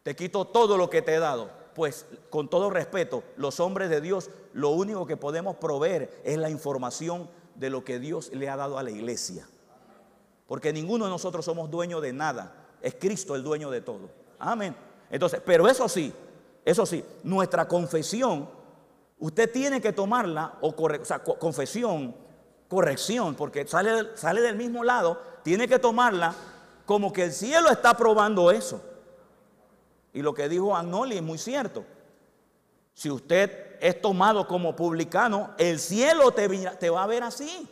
[0.04, 1.50] te quito todo lo que te he dado.
[1.74, 6.50] pues con todo respeto, los hombres de Dios, lo único que podemos proveer es la
[6.50, 9.48] información de lo que Dios le ha dado a la iglesia.
[10.48, 12.61] Porque ninguno de nosotros somos dueño de nada.
[12.82, 14.10] Es Cristo el dueño de todo.
[14.40, 14.76] Amén.
[15.10, 16.14] Entonces, pero eso sí,
[16.64, 18.50] eso sí, nuestra confesión,
[19.20, 22.16] usted tiene que tomarla, o, o sea, confesión,
[22.68, 26.34] corrección, porque sale, sale del mismo lado, tiene que tomarla
[26.86, 28.82] como que el cielo está probando eso.
[30.14, 31.86] Y lo que dijo Agnoli es muy cierto.
[32.94, 37.68] Si usted es tomado como publicano, el cielo te, te va a ver así.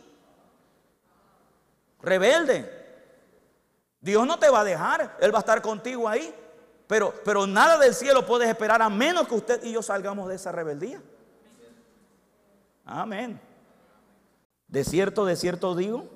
[2.02, 2.79] Rebelde.
[4.00, 6.34] Dios no te va a dejar, Él va a estar contigo ahí.
[6.86, 10.34] Pero, pero nada del cielo puedes esperar a menos que usted y yo salgamos de
[10.34, 11.00] esa rebeldía.
[12.84, 13.40] Amén.
[14.66, 16.08] De cierto, de cierto digo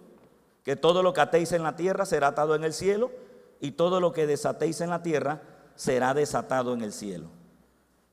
[0.64, 3.12] que todo lo que atéis en la tierra será atado en el cielo
[3.60, 5.42] y todo lo que desatéis en la tierra
[5.76, 7.28] será desatado en el cielo.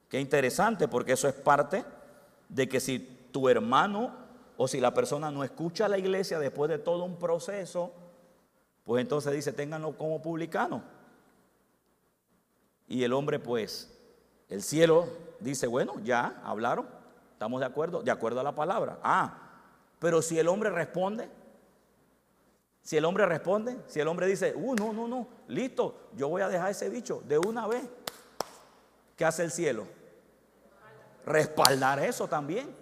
[0.09, 1.83] Qué interesante porque eso es parte
[2.49, 2.99] de que si
[3.31, 4.13] tu hermano
[4.57, 7.93] o si la persona no escucha a la iglesia después de todo un proceso,
[8.91, 10.83] pues entonces dice, ténganlo como publicano.
[12.89, 13.89] Y el hombre pues,
[14.49, 15.07] el cielo
[15.39, 16.89] dice, bueno, ya hablaron,
[17.31, 18.99] estamos de acuerdo, de acuerdo a la palabra.
[19.01, 19.37] Ah,
[19.97, 21.29] pero si el hombre responde,
[22.81, 26.41] si el hombre responde, si el hombre dice, uh, no, no, no, listo, yo voy
[26.41, 27.85] a dejar ese bicho de una vez,
[29.15, 29.87] ¿qué hace el cielo?
[31.25, 32.75] Respaldar eso también.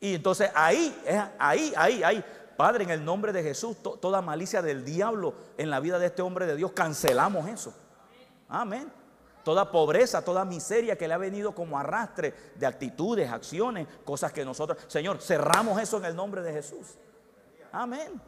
[0.00, 0.98] Y entonces ahí,
[1.38, 2.24] ahí, ahí, ahí,
[2.62, 6.22] Padre, en el nombre de Jesús, toda malicia del diablo en la vida de este
[6.22, 7.74] hombre de Dios, cancelamos eso.
[8.48, 8.88] Amén.
[9.42, 14.44] Toda pobreza, toda miseria que le ha venido como arrastre de actitudes, acciones, cosas que
[14.44, 16.98] nosotros, Señor, cerramos eso en el nombre de Jesús.
[17.72, 18.22] Amén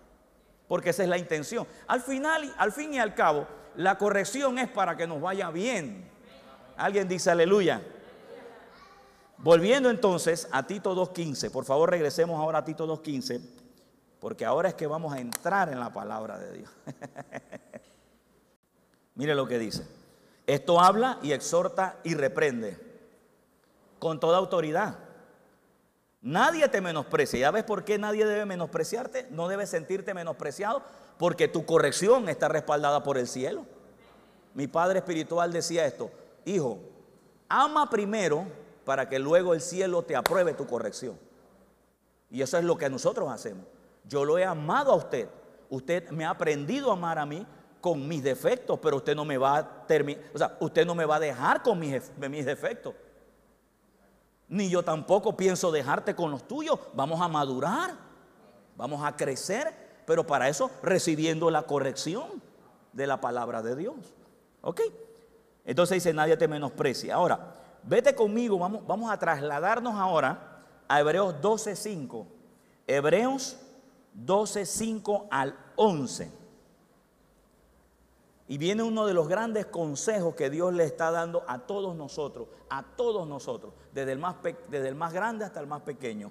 [0.66, 1.64] porque esa es la intención.
[1.86, 6.10] Al final, al fin y al cabo, la corrección es para que nos vaya bien.
[6.76, 7.80] Alguien dice aleluya.
[9.38, 13.40] Volviendo entonces a Tito 2.15, por favor regresemos ahora a Tito 2.15,
[14.24, 16.70] porque ahora es que vamos a entrar en la palabra de Dios.
[19.16, 19.86] Mire lo que dice.
[20.46, 22.78] Esto habla y exhorta y reprende
[23.98, 24.96] con toda autoridad.
[26.22, 27.38] Nadie te menosprecia.
[27.38, 29.28] ¿Ya ves por qué nadie debe menospreciarte?
[29.30, 30.82] No debes sentirte menospreciado
[31.18, 33.66] porque tu corrección está respaldada por el cielo.
[34.54, 36.10] Mi padre espiritual decía esto,
[36.46, 36.78] hijo,
[37.46, 38.46] ama primero
[38.86, 41.18] para que luego el cielo te apruebe tu corrección.
[42.30, 43.66] Y eso es lo que nosotros hacemos.
[44.04, 45.28] Yo lo he amado a usted.
[45.68, 47.46] Usted me ha aprendido a amar a mí
[47.80, 51.04] con mis defectos, pero usted no me va a terminar, o sea, usted no me
[51.04, 51.92] va a dejar con mis,
[52.46, 52.94] defectos
[54.48, 56.78] ni yo tampoco pienso dejarte con los tuyos.
[56.94, 57.94] Vamos a madurar,
[58.76, 59.74] vamos a crecer,
[60.06, 62.42] pero para eso recibiendo la corrección
[62.92, 63.96] de la palabra de Dios.
[64.60, 64.80] ¿Ok?
[65.64, 67.16] Entonces dice, nadie te menosprecia.
[67.16, 72.26] Ahora, vete conmigo, vamos, vamos a trasladarnos ahora a Hebreos 12.5.
[72.86, 73.58] Hebreos
[74.14, 76.30] 12.5 al 11.
[78.46, 82.48] Y viene uno de los grandes consejos que Dios le está dando a todos nosotros,
[82.68, 84.36] a todos nosotros, desde el más,
[84.68, 86.30] desde el más grande hasta el más pequeño.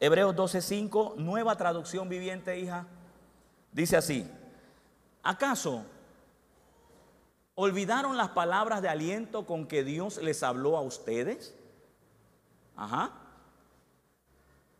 [0.00, 2.86] Hebreos 12:5, nueva traducción viviente, hija,
[3.72, 4.28] dice así,
[5.22, 5.84] ¿acaso
[7.54, 11.54] olvidaron las palabras de aliento con que Dios les habló a ustedes?
[12.76, 13.12] Ajá.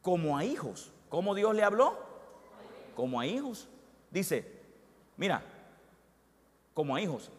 [0.03, 0.94] Como a hijos.
[1.15, 1.97] ¿Cómo Dios le habló?
[2.97, 3.69] Como a hijos.
[4.11, 4.61] Dice,
[5.17, 5.45] mira,
[6.75, 7.31] como a hijos.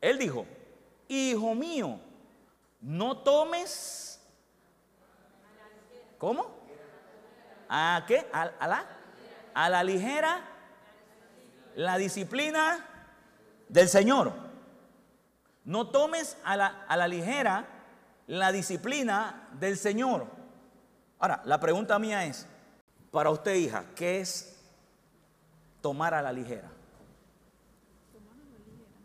[0.00, 0.46] Él dijo,
[1.06, 2.00] hijo mío,
[2.80, 4.20] no tomes...
[6.18, 6.44] ¿Cómo?
[7.68, 8.26] ¿A qué?
[8.32, 8.84] ¿A, la?
[9.54, 10.40] A la ligera
[11.76, 12.84] la disciplina
[13.68, 14.32] del Señor.
[15.64, 17.64] No tomes a la, a la ligera
[18.26, 20.26] la disciplina del Señor.
[21.20, 22.48] Ahora, la pregunta mía es,
[23.10, 24.56] para usted hija, ¿qué es
[25.80, 26.70] tomar a la ligera?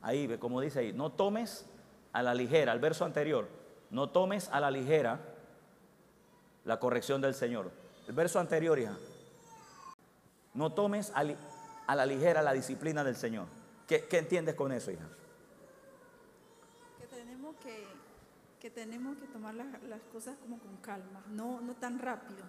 [0.01, 1.65] Ahí, como dice ahí, no tomes
[2.13, 3.47] a la ligera, al verso anterior,
[3.89, 5.19] no tomes a la ligera
[6.63, 7.71] la corrección del Señor.
[8.07, 8.95] El verso anterior, hija,
[10.53, 11.23] no tomes a,
[11.95, 13.47] la ligera la disciplina del Señor.
[13.87, 15.07] ¿Qué, entiendes con eso, hija?
[16.99, 17.85] Que tenemos que,
[18.59, 22.43] que, tenemos que tomar las, las, cosas como con calma, no, no tan rápido.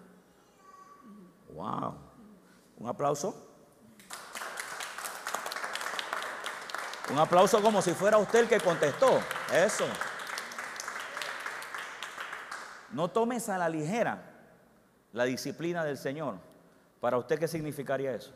[1.49, 1.95] Wow.
[2.77, 3.47] Un aplauso.
[7.09, 9.19] Un aplauso como si fuera usted el que contestó.
[9.53, 9.85] Eso.
[12.91, 14.33] No tomes a la ligera
[15.13, 16.37] la disciplina del Señor.
[16.99, 18.31] ¿Para usted qué significaría eso?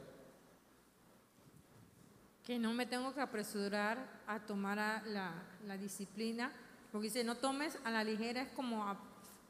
[2.45, 3.97] Que no me tengo que apresurar
[4.27, 6.51] a tomar la, disciplina
[6.91, 8.97] Porque dice, no tomes a la ligera, es como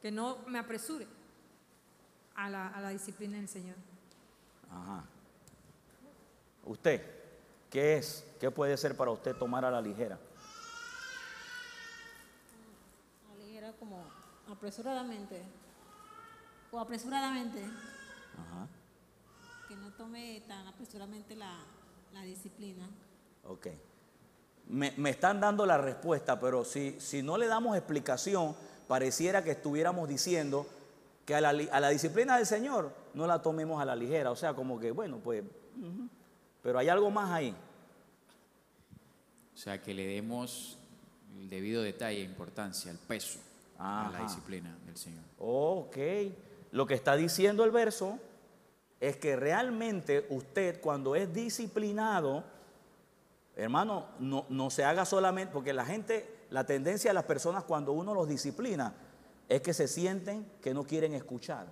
[0.01, 1.07] que no me apresure
[2.35, 3.75] a la, a la disciplina del Señor.
[4.69, 5.03] Ajá.
[6.65, 7.01] Usted,
[7.69, 8.23] ¿qué es?
[8.39, 10.17] ¿Qué puede ser para usted tomar a la ligera?
[13.29, 14.03] La ligera como
[14.49, 15.41] apresuradamente.
[16.71, 17.63] O apresuradamente.
[17.63, 18.67] Ajá.
[19.67, 21.59] Que no tome tan apresuradamente la,
[22.13, 22.87] la disciplina.
[23.47, 23.67] Ok.
[24.69, 28.55] Me, me están dando la respuesta, pero si, si no le damos explicación,
[28.87, 30.65] pareciera que estuviéramos diciendo
[31.25, 34.31] que a la, a la disciplina del Señor no la tomemos a la ligera.
[34.31, 35.43] O sea, como que, bueno, pues,
[36.61, 37.55] pero hay algo más ahí.
[39.53, 40.77] O sea, que le demos
[41.37, 43.39] el debido detalle, importancia, el peso
[43.77, 45.23] a la disciplina del Señor.
[45.39, 45.97] Ok.
[46.71, 48.19] Lo que está diciendo el verso
[48.99, 52.43] es que realmente usted cuando es disciplinado,
[53.55, 57.91] hermano, no, no se haga solamente, porque la gente, la tendencia de las personas cuando
[57.91, 58.93] uno los disciplina
[59.51, 61.67] es que se sienten que no quieren escuchar.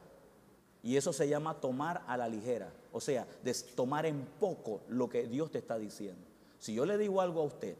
[0.84, 3.26] Y eso se llama tomar a la ligera, o sea,
[3.74, 6.22] tomar en poco lo que Dios te está diciendo.
[6.58, 7.78] Si yo le digo algo a usted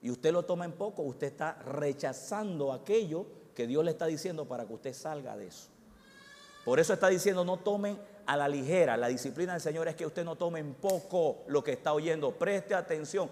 [0.00, 4.46] y usted lo toma en poco, usted está rechazando aquello que Dios le está diciendo
[4.46, 5.68] para que usted salga de eso.
[6.64, 8.96] Por eso está diciendo, no tomen a la ligera.
[8.96, 12.32] La disciplina del Señor es que usted no tome en poco lo que está oyendo.
[12.32, 13.28] Preste atención.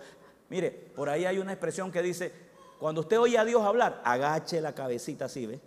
[0.51, 2.31] Mire, por ahí hay una expresión que dice,
[2.79, 5.61] cuando usted oye a Dios hablar, agache la cabecita así, ¿ve?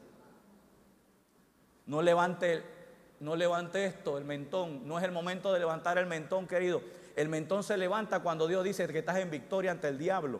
[1.87, 2.63] No levante,
[3.21, 4.87] no levante esto, el mentón.
[4.87, 6.81] No es el momento de levantar el mentón, querido.
[7.15, 10.39] El mentón se levanta cuando Dios dice que estás en victoria ante el diablo.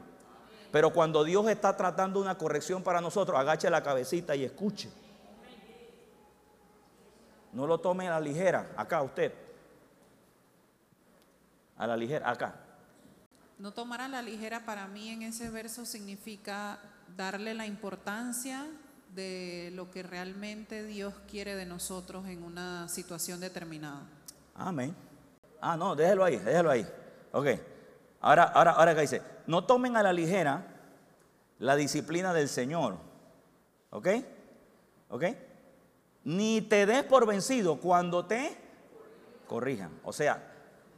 [0.72, 4.92] Pero cuando Dios está tratando una corrección para nosotros, agache la cabecita y escuche.
[7.54, 8.74] No lo tome a la ligera.
[8.76, 9.34] Acá usted.
[11.78, 12.56] A la ligera, acá.
[13.58, 16.80] No tomar a la ligera para mí en ese verso significa
[17.16, 18.68] darle la importancia
[19.18, 24.04] de lo que realmente Dios quiere de nosotros en una situación determinada.
[24.54, 24.96] Amén.
[25.60, 26.88] Ah, no, déjelo ahí, déjelo ahí.
[27.32, 27.48] Ok.
[28.22, 30.68] Ahora, ahora, ahora acá dice, no tomen a la ligera
[31.58, 32.98] la disciplina del Señor.
[33.90, 34.08] ¿Ok?
[35.10, 35.24] ¿Ok?
[36.24, 38.56] Ni te des por vencido cuando te
[39.48, 40.00] corrijan.
[40.04, 40.48] O sea,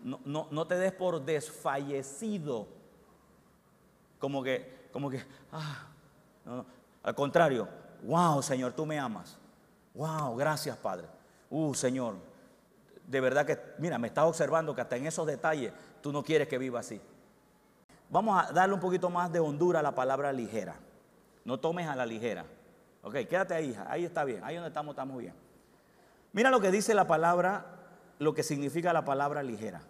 [0.04, 2.68] no, no, no te des por desfallecido.
[4.20, 5.88] Como que, como que, ah,
[6.44, 6.66] no, no.
[7.02, 7.70] Al contrario,
[8.04, 9.38] wow, Señor, tú me amas.
[9.94, 11.08] Wow, gracias, Padre.
[11.50, 12.16] Uh, Señor,
[13.08, 16.48] de verdad que, mira, me estás observando que hasta en esos detalles tú no quieres
[16.48, 17.02] que viva así.
[18.10, 20.76] Vamos a darle un poquito más de hondura a la palabra ligera.
[21.46, 22.46] No tomes a la ligera.
[23.02, 23.86] Ok, quédate ahí, hija.
[23.90, 24.44] Ahí está bien.
[24.44, 25.34] Ahí donde estamos, estamos bien.
[26.34, 27.66] Mira lo que dice la palabra,
[28.20, 29.82] lo que significa la palabra ligera.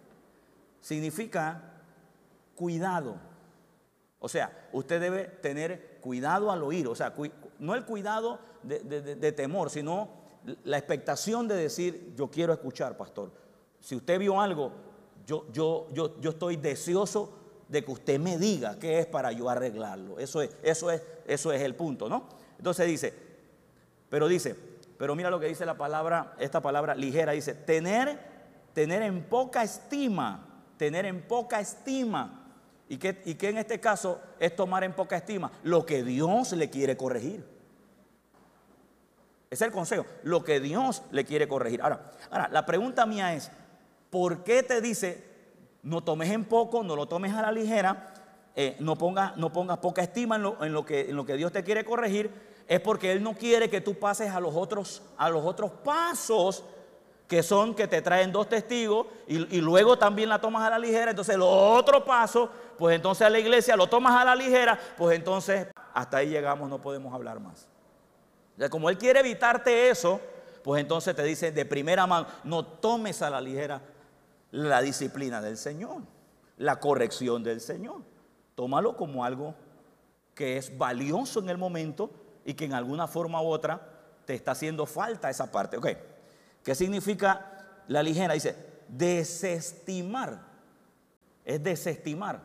[0.80, 1.62] Significa
[2.54, 3.16] cuidado.
[4.18, 6.88] O sea, usted debe tener cuidado al oír.
[6.88, 7.12] O sea,
[7.60, 10.08] no el cuidado de, de- de- temor, sino
[10.64, 13.30] la expectación de decir, yo quiero escuchar, pastor.
[13.78, 14.72] Si usted vio algo,
[15.26, 17.36] yo, yo, yo, yo estoy deseoso
[17.68, 20.18] de que usted me diga qué es para yo arreglarlo.
[20.18, 22.24] Eso es, eso es, eso es el punto, ¿no?
[22.58, 23.14] Entonces dice,
[24.08, 24.56] pero dice,
[24.98, 28.18] pero mira lo que dice la palabra, esta palabra ligera, dice, tener,
[28.72, 32.39] tener en poca estima, tener en poca estima.
[32.90, 35.52] ¿Y qué, ¿Y qué en este caso es tomar en poca estima?
[35.62, 37.46] Lo que Dios le quiere corregir.
[39.48, 41.80] Es el consejo, lo que Dios le quiere corregir.
[41.82, 43.52] Ahora, ahora, la pregunta mía es,
[44.10, 45.24] ¿por qué te dice,
[45.84, 48.12] no tomes en poco, no lo tomes a la ligera,
[48.56, 51.52] eh, no, pongas, no poca estima en lo, en lo que, en lo que Dios
[51.52, 52.28] te quiere corregir?
[52.66, 56.64] Es porque Él no quiere que tú pases a los otros, a los otros pasos
[57.30, 61.12] que son que te traen dos testigos y, luego también la tomas a la ligera.
[61.12, 65.16] Entonces, el otro paso, pues entonces a la iglesia lo tomas a la ligera, pues
[65.16, 67.68] entonces hasta ahí llegamos, no podemos hablar más.
[68.60, 70.20] O como Él quiere evitarte eso,
[70.64, 73.80] pues entonces te dice de primera mano, no tomes a la ligera
[74.50, 76.02] la disciplina del Señor,
[76.56, 78.02] la corrección del Señor.
[78.56, 79.54] Tómalo como algo
[80.34, 82.10] que es valioso en el momento
[82.44, 83.80] y que en alguna forma u otra
[84.24, 85.76] te está haciendo falta esa parte.
[85.76, 85.86] Ok,
[86.62, 88.34] ¿qué significa la ligera?
[88.34, 88.56] Dice,
[88.88, 90.40] desestimar.
[91.44, 92.40] Es desestimar.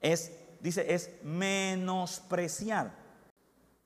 [0.00, 2.92] Es, dice, es menospreciar.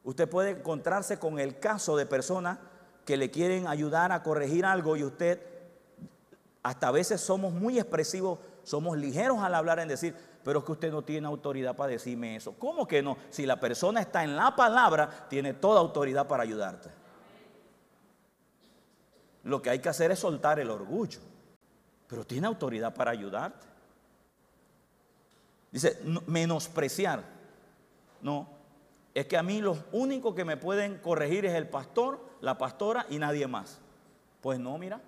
[0.05, 2.59] Usted puede encontrarse con el caso de personas
[3.05, 5.41] que le quieren ayudar a corregir algo y usted
[6.63, 10.73] hasta a veces somos muy expresivos, somos ligeros al hablar en decir, pero es que
[10.73, 12.55] usted no tiene autoridad para decirme eso.
[12.59, 13.17] ¿Cómo que no?
[13.31, 16.89] Si la persona está en la palabra, tiene toda autoridad para ayudarte.
[19.47, 21.21] Lo que hay que hacer es soltar el orgullo,
[22.09, 23.65] pero tiene autoridad para ayudarte.
[25.71, 27.23] Dice, no- menospreciar.
[28.23, 28.49] No,
[29.15, 33.07] es que a mí los únicos que me pueden corregir es el pastor, la pastora
[33.09, 33.79] y nadie más.
[34.41, 35.01] Pues no, mira.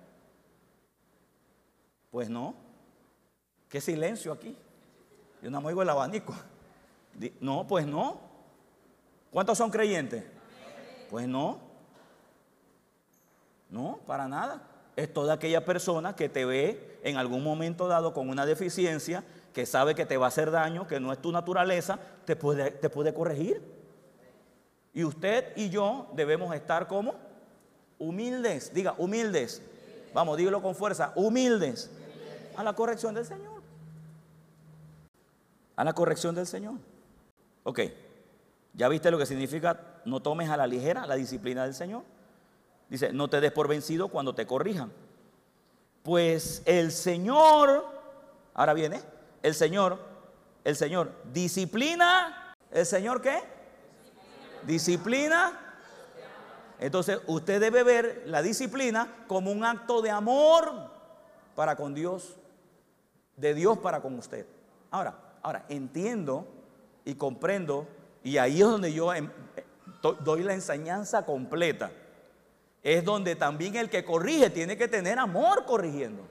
[2.09, 2.55] Pues no.
[3.67, 4.55] Qué silencio aquí.
[5.41, 6.33] Yo no me oigo el abanico.
[7.41, 8.21] No, pues no.
[9.31, 10.23] ¿Cuántos son creyentes?
[11.09, 11.59] Pues no.
[13.69, 14.61] No, para nada.
[14.95, 19.65] Es toda aquella persona que te ve en algún momento dado con una deficiencia, que
[19.65, 23.61] sabe que te va a hacer daño, que no es tu naturaleza, te puede, corregir.
[24.93, 27.15] Y usted y yo debemos estar como
[27.97, 28.73] humildes.
[28.73, 29.61] Diga, humildes.
[30.13, 31.13] Vamos, dígalo con fuerza.
[31.15, 31.89] Humildes.
[32.55, 33.61] A la corrección del Señor.
[35.75, 36.75] A la corrección del Señor.
[37.63, 37.79] Ok.
[38.73, 42.03] ¿Ya viste lo que significa no tomes a la ligera la disciplina del Señor?
[42.89, 44.91] Dice, no te des por vencido cuando te corrijan.
[46.03, 47.85] Pues el Señor,
[48.53, 49.01] ahora viene,
[49.43, 49.99] el Señor,
[50.63, 53.39] el Señor, disciplina, ¿el Señor qué?
[54.65, 55.59] Disciplina.
[56.79, 60.89] Entonces usted debe ver la disciplina como un acto de amor
[61.55, 62.37] para con Dios,
[63.35, 64.45] de Dios para con usted.
[64.89, 66.47] Ahora, ahora entiendo
[67.05, 67.87] y comprendo,
[68.23, 69.65] y ahí es donde yo em- eh,
[70.01, 71.91] do- doy la enseñanza completa.
[72.83, 76.23] Es donde también el que corrige tiene que tener amor corrigiendo.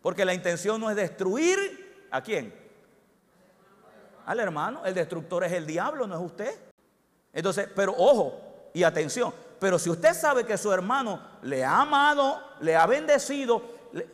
[0.00, 2.54] Porque la intención no es destruir a quién.
[4.26, 4.84] Al hermano.
[4.84, 6.54] El destructor es el diablo, no es usted.
[7.32, 8.40] Entonces, pero ojo
[8.72, 9.32] y atención.
[9.58, 13.62] Pero si usted sabe que su hermano le ha amado, le ha bendecido,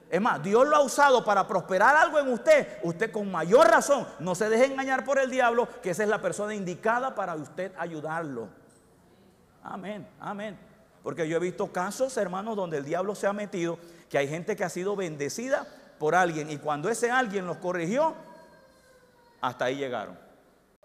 [0.08, 4.06] es más, Dios lo ha usado para prosperar algo en usted, usted con mayor razón
[4.18, 7.72] no se deje engañar por el diablo, que esa es la persona indicada para usted
[7.78, 8.48] ayudarlo.
[9.62, 10.69] Amén, amén.
[11.02, 13.78] Porque yo he visto casos, hermanos, donde el diablo se ha metido,
[14.08, 15.66] que hay gente que ha sido bendecida
[15.98, 18.14] por alguien y cuando ese alguien los corrigió,
[19.40, 20.18] hasta ahí llegaron.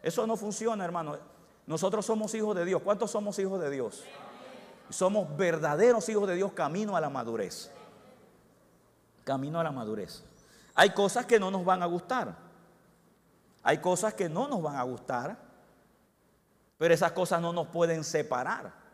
[0.01, 1.17] Eso no funciona, hermano.
[1.65, 2.81] Nosotros somos hijos de Dios.
[2.81, 4.03] ¿Cuántos somos hijos de Dios?
[4.89, 7.71] Somos verdaderos hijos de Dios camino a la madurez.
[9.23, 10.23] Camino a la madurez.
[10.75, 12.35] Hay cosas que no nos van a gustar.
[13.63, 15.37] Hay cosas que no nos van a gustar.
[16.77, 18.84] Pero esas cosas no nos pueden separar.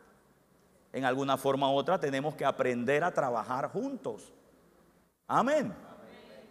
[0.93, 4.31] En alguna forma u otra tenemos que aprender a trabajar juntos.
[5.27, 5.73] Amén.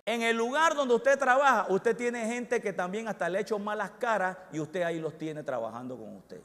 [0.07, 3.59] En el lugar donde usted trabaja, usted tiene gente que también hasta le ha hecho
[3.59, 6.41] malas caras y usted ahí los tiene trabajando con usted.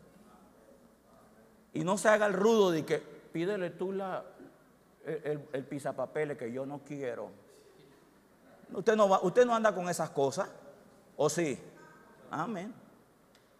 [1.73, 4.23] Y no se haga el rudo de que pídele tú la,
[5.05, 7.31] el, el, el que yo no quiero.
[8.73, 10.49] Usted no, va, usted no anda con esas cosas,
[11.15, 11.57] ¿o sí?
[12.29, 12.73] Amén.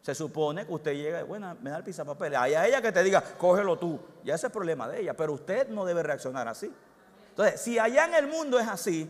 [0.06, 2.38] Se supone que usted llega, bueno, me da el pisapapeles.
[2.38, 4.00] Hay a ella que te diga, cógelo tú.
[4.24, 6.72] Ya ese es el problema de ella, pero usted no debe reaccionar así.
[7.30, 9.10] Entonces, si allá en el mundo es así,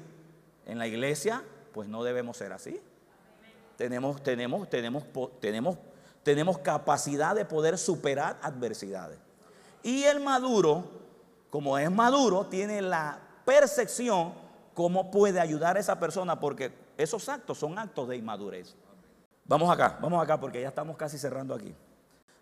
[0.66, 1.43] en la iglesia,
[1.74, 2.82] pues no debemos ser así.
[3.76, 5.04] Tenemos, tenemos, tenemos,
[5.41, 5.78] tenemos,
[6.24, 9.20] tenemos capacidad de poder superar adversidades.
[9.84, 10.86] Y el maduro,
[11.50, 14.34] como es maduro, tiene la percepción
[14.74, 18.78] cómo puede ayudar a esa persona, porque esos actos son actos de inmadurez.
[19.46, 21.74] Vamos acá, vamos acá, porque ya estamos casi cerrando aquí.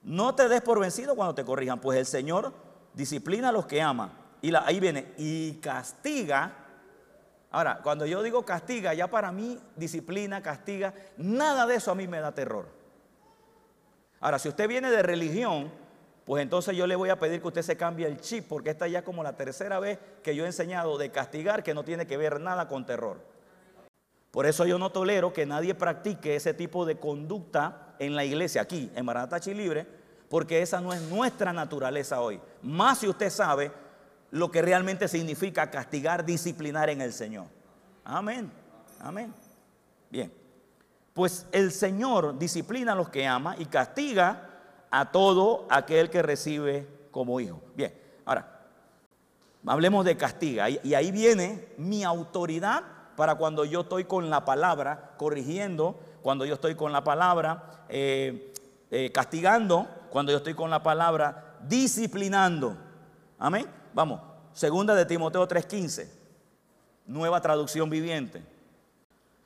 [0.04, 2.54] No te des por vencido cuando te corrijan, pues el Señor
[2.94, 4.12] disciplina a los que ama.
[4.42, 6.54] Y la- ahí viene, y castiga.
[7.52, 12.08] Ahora, cuando yo digo castiga, ya para mí disciplina, castiga, nada de eso a mí
[12.08, 12.68] me da terror.
[14.20, 15.72] Ahora, si usted viene de religión,
[16.26, 18.88] pues entonces yo le voy a pedir que usted se cambie el chip, porque esta
[18.88, 22.16] ya como la tercera vez que yo he enseñado de castigar, que no tiene que
[22.18, 23.33] ver nada con terror.
[24.34, 28.64] Por eso yo no tolero que nadie practique ese tipo de conducta en la iglesia,
[28.64, 29.86] aquí, en Maranata Libre,
[30.28, 32.42] porque esa no es nuestra naturaleza hoy.
[32.64, 33.72] Más si usted sabe
[34.32, 37.46] lo que realmente significa castigar, disciplinar en el Señor.
[38.04, 38.52] Amén,
[39.00, 39.32] amén.
[40.10, 40.34] Bien,
[41.14, 44.50] pues el Señor disciplina a los que ama y castiga
[44.90, 47.62] a todo aquel que recibe como hijo.
[47.76, 47.94] Bien,
[48.26, 48.66] ahora,
[49.64, 50.72] hablemos de castiga.
[50.72, 56.56] Y ahí viene mi autoridad para cuando yo estoy con la palabra corrigiendo, cuando yo
[56.56, 58.54] estoy con la palabra eh,
[58.92, 62.78] eh, castigando, cuando yo estoy con la palabra disciplinando.
[63.38, 63.68] Amén.
[63.94, 64.22] Vamos,
[64.54, 66.08] segunda de Timoteo 3:15,
[67.06, 68.44] nueva traducción viviente.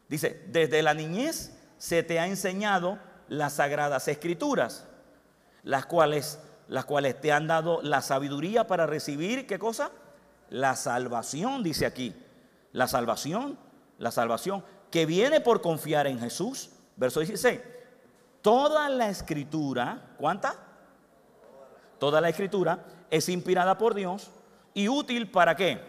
[0.08, 4.86] Dice, desde la niñez se te ha enseñado las sagradas escrituras,
[5.64, 9.92] las cuales, las cuales te han dado la sabiduría para recibir, ¿qué cosa?
[10.50, 12.16] La salvación, dice aquí.
[12.72, 13.58] La salvación,
[13.98, 16.70] la salvación que viene por confiar en Jesús.
[16.96, 17.62] Verso 16.
[18.42, 20.56] Toda la escritura, ¿cuánta?
[22.00, 24.30] Toda la escritura es inspirada por Dios
[24.74, 25.82] y útil para qué?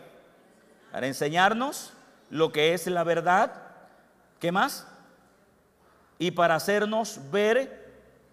[0.91, 1.93] Para enseñarnos
[2.31, 3.53] lo que es la verdad.
[4.41, 4.87] ¿Qué más?
[6.19, 7.89] Y para hacernos ver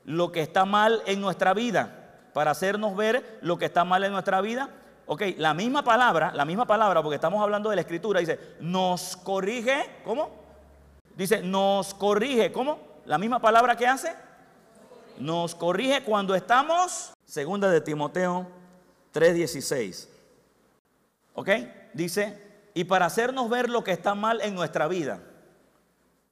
[0.05, 4.11] lo que está mal en nuestra vida, para hacernos ver lo que está mal en
[4.11, 4.69] nuestra vida.
[5.07, 9.15] Ok, la misma palabra, la misma palabra, porque estamos hablando de la escritura, dice, nos
[9.17, 10.31] corrige, ¿cómo?
[11.15, 12.79] Dice, nos corrige, ¿cómo?
[13.05, 14.15] La misma palabra que hace,
[15.19, 18.47] nos corrige cuando estamos, segunda de Timoteo
[19.13, 20.09] 3:16.
[21.35, 21.49] ¿Ok?
[21.93, 22.41] Dice,
[22.73, 25.21] y para hacernos ver lo que está mal en nuestra vida.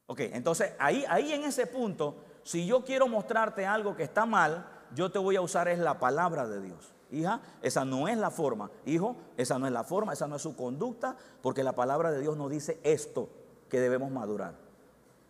[0.07, 4.67] Ok, entonces ahí, ahí en ese punto, si yo quiero mostrarte algo que está mal,
[4.93, 6.91] yo te voy a usar es la palabra de Dios.
[7.14, 8.72] Hija, esa no es la forma.
[8.86, 12.20] Hijo, esa no es la forma, esa no es su conducta, porque la palabra de
[12.20, 13.30] Dios nos dice esto
[13.70, 14.55] que debemos madurar.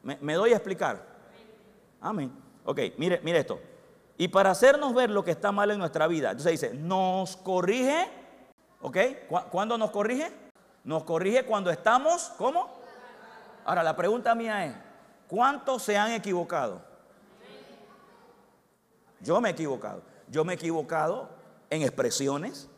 [0.01, 1.05] ¿Me, doy a explicar?
[2.01, 2.31] Amén.
[2.65, 3.59] Ok, mire, mire esto.
[4.17, 8.07] Y para hacernos ver lo que está mal en nuestra vida, entonces dice, nos corrige,
[8.81, 8.97] ¿ok?
[9.27, 10.31] ¿Cu- ¿Cuándo nos corrige?
[10.85, 12.69] Nos corrige cuando estamos, ¿cómo?
[13.65, 14.75] Ahora, la pregunta mía es,
[15.27, 16.81] ¿cuántos se han equivocado?
[19.19, 20.01] Yo me he equivocado.
[20.29, 21.29] Yo me he equivocado
[21.75, 22.69] en expresiones,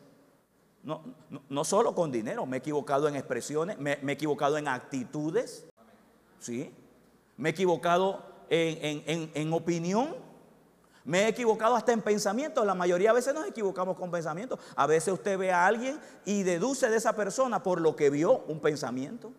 [0.84, 1.04] no,
[1.50, 5.66] no, solo con dinero, me he equivocado en expresiones, me, he equivocado en actitudes,
[6.40, 6.72] ¿sí?
[7.38, 10.16] Me he equivocado en, en- en- en opinión,
[11.04, 12.66] me he equivocado hasta en pensamientos.
[12.66, 14.60] La mayoría de veces nos equivocamos con pensamientos.
[14.76, 18.40] A veces usted ve a alguien y deduce de esa persona por lo que vio
[18.48, 19.32] un pensamiento.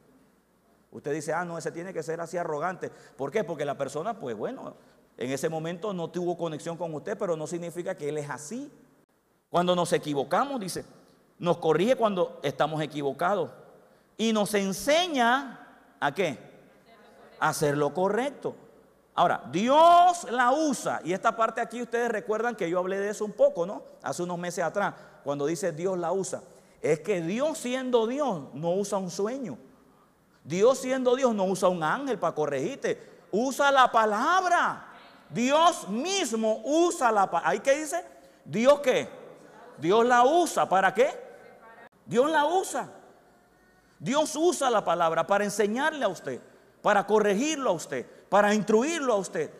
[0.92, 2.90] Usted dice, ah, no, ese tiene que ser así arrogante.
[3.16, 3.42] ¿Por qué?
[3.42, 4.76] Porque la persona, pues bueno,
[5.16, 8.70] en ese momento no tuvo conexión con usted, pero no significa que él es así.
[9.56, 10.84] Cuando nos equivocamos, dice,
[11.38, 13.48] nos corrige cuando estamos equivocados.
[14.18, 15.66] Y nos enseña
[15.98, 16.38] a qué?
[17.40, 18.54] Hacer lo correcto.
[19.14, 23.24] Ahora, Dios la usa, y esta parte aquí ustedes recuerdan que yo hablé de eso
[23.24, 23.82] un poco, ¿no?
[24.02, 24.92] Hace unos meses atrás,
[25.24, 26.42] cuando dice Dios la usa.
[26.82, 29.56] Es que Dios siendo Dios no usa un sueño.
[30.44, 34.86] Dios siendo Dios no usa un ángel para corregirte, usa la palabra.
[35.30, 37.48] Dios mismo usa la palabra.
[37.48, 38.04] ¿Ahí qué dice?
[38.44, 39.15] ¿Dios qué?
[39.78, 40.68] Dios la usa.
[40.68, 41.08] ¿Para qué?
[42.04, 42.88] Dios la usa.
[43.98, 46.40] Dios usa la palabra para enseñarle a usted,
[46.82, 49.50] para corregirlo a usted, para instruirlo a usted,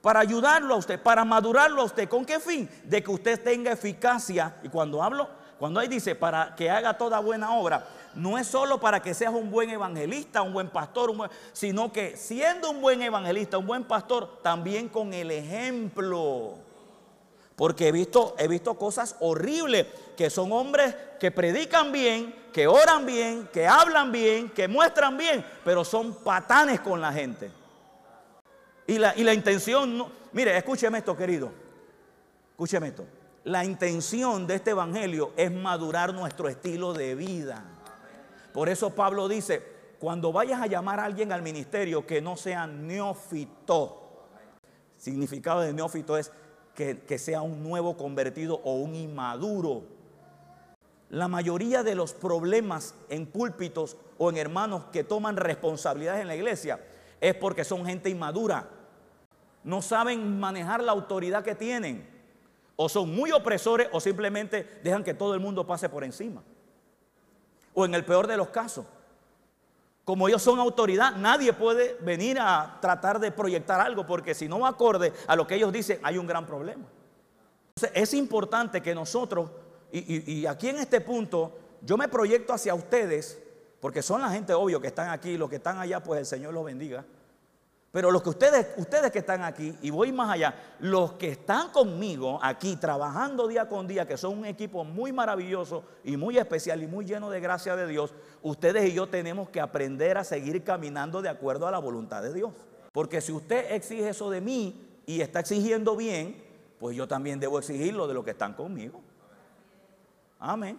[0.00, 2.08] para ayudarlo a usted, para madurarlo a usted.
[2.08, 2.68] ¿Con qué fin?
[2.84, 4.56] De que usted tenga eficacia.
[4.62, 8.80] Y cuando hablo, cuando ahí dice para que haga toda buena obra, no es solo
[8.80, 12.80] para que seas un buen evangelista, un buen pastor, un buen- sino que siendo un
[12.80, 16.54] buen evangelista, un buen pastor, también con el ejemplo.
[17.56, 19.86] Porque he visto, he visto cosas horribles,
[20.16, 25.44] que son hombres que predican bien, que oran bien, que hablan bien, que muestran bien,
[25.64, 27.50] pero son patanes con la gente.
[28.86, 31.50] Y la, y la intención, no- mire, escúcheme esto, querido.
[32.50, 33.06] Escúcheme esto.
[33.44, 37.64] La intención de este evangelio es madurar nuestro estilo de vida.
[38.52, 39.62] Por eso Pablo dice,
[39.98, 43.98] cuando vayas a llamar a alguien al ministerio que no sea neófito,
[44.96, 46.30] significado de neófito es
[46.74, 49.82] que, sea un nuevo convertido o un inmaduro.
[51.10, 56.36] La mayoría de los problemas en púlpitos o en hermanos que toman responsabilidades en la
[56.36, 56.80] iglesia
[57.20, 58.68] es porque son gente inmadura.
[59.64, 62.10] No saben manejar la autoridad que tienen.
[62.76, 66.42] O son muy opresores o simplemente dejan que todo el mundo pase por encima.
[67.74, 68.86] O en el peor de los casos,
[70.04, 74.66] como ellos son autoridad, nadie puede venir a tratar de proyectar algo porque si no
[74.66, 76.84] acorde a lo que ellos dicen, hay un gran problema.
[77.76, 79.50] Entonces, es importante que nosotros,
[79.92, 79.98] y,
[80.32, 83.40] y- y aquí en este punto, yo me proyecto hacia ustedes,
[83.80, 86.52] porque son la gente obvio que están aquí, los que están allá, pues el Señor
[86.52, 87.04] los bendiga.
[87.92, 91.68] Pero los que ustedes, ustedes que están aquí, y voy más allá, los que están
[91.68, 96.82] conmigo aquí trabajando día con día, que son un equipo muy maravilloso y muy especial
[96.82, 100.64] y muy lleno de gracia de Dios, ustedes y yo tenemos que aprender a seguir
[100.64, 102.54] caminando de acuerdo a la voluntad de Dios.
[102.92, 106.42] Porque si usted exige eso de mí y está exigiendo bien,
[106.80, 109.02] pues yo también debo exigirlo de los que están conmigo.
[110.38, 110.78] Amén.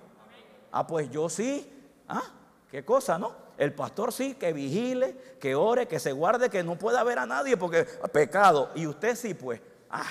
[0.72, 1.72] Ah, pues yo sí.
[2.08, 2.24] Ah,
[2.72, 3.43] qué cosa, ¿no?
[3.58, 7.26] El pastor sí, que vigile, que ore, que se guarde, que no pueda ver a
[7.26, 8.72] nadie porque pecado.
[8.76, 10.08] Y usted sí, pues, ah,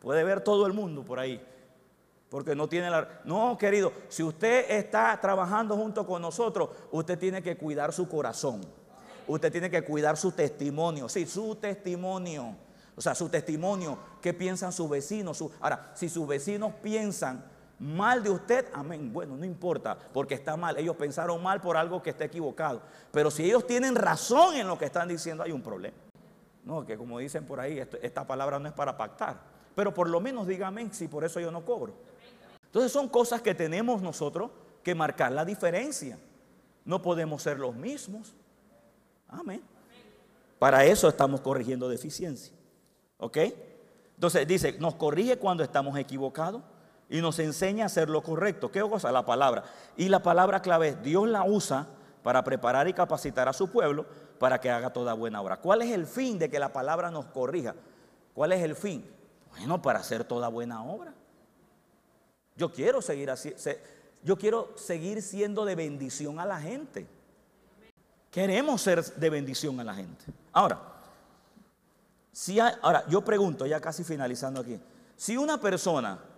[0.00, 1.44] puede ver todo el mundo por ahí.
[2.28, 3.20] Porque no tiene la...
[3.24, 8.60] No, querido, si usted está trabajando junto con nosotros, usted tiene que cuidar su corazón.
[9.26, 11.08] Usted tiene que cuidar su testimonio.
[11.08, 12.54] Sí, su testimonio.
[12.96, 13.98] O sea, su testimonio.
[14.20, 15.38] ¿Qué piensan sus vecinos?
[15.38, 17.44] Su- Ahora, si sus vecinos piensan
[17.80, 19.12] mal de usted, amén.
[19.12, 20.76] Bueno, no importa, porque está mal.
[20.78, 22.82] Ellos pensaron mal por algo que está equivocado.
[23.10, 25.96] Pero si ellos tienen razón en lo que están diciendo, hay un problema.
[26.62, 29.40] No, que como dicen por ahí, esta palabra no es para pactar.
[29.74, 31.94] Pero por lo menos dígame si por eso yo no cobro.
[32.66, 34.50] Entonces son cosas que tenemos nosotros
[34.82, 36.18] que marcar la diferencia.
[36.84, 38.34] No podemos ser los mismos.
[39.26, 39.62] Amén.
[40.58, 42.54] Para eso estamos corrigiendo deficiencia.
[43.16, 43.38] ¿Ok?
[44.16, 46.62] Entonces dice, nos corrige cuando estamos equivocados
[47.10, 48.70] y nos enseña a hacer lo correcto.
[48.70, 49.10] ¿Qué cosa?
[49.10, 49.64] La palabra.
[49.96, 51.88] Y la palabra clave es, Dios la usa
[52.22, 54.06] para preparar y capacitar a su pueblo
[54.38, 55.56] para que haga toda buena obra.
[55.56, 57.74] ¿Cuál es el fin de que la palabra nos corrija?
[58.32, 59.04] ¿Cuál es el fin?
[59.50, 61.12] Bueno, para hacer toda buena obra.
[62.56, 63.52] Yo quiero seguir así,
[64.22, 67.08] yo quiero seguir siendo de bendición a la gente.
[68.30, 70.24] Queremos ser de bendición a la gente.
[70.52, 70.80] Ahora,
[72.30, 74.78] si ahora yo pregunto, ya casi finalizando aquí,
[75.16, 76.29] si una persona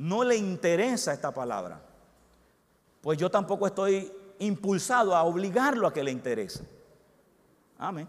[0.00, 1.78] no le interesa esta palabra,
[3.02, 6.66] pues yo tampoco estoy impulsado a obligarlo a que le interese.
[7.76, 8.08] Amén.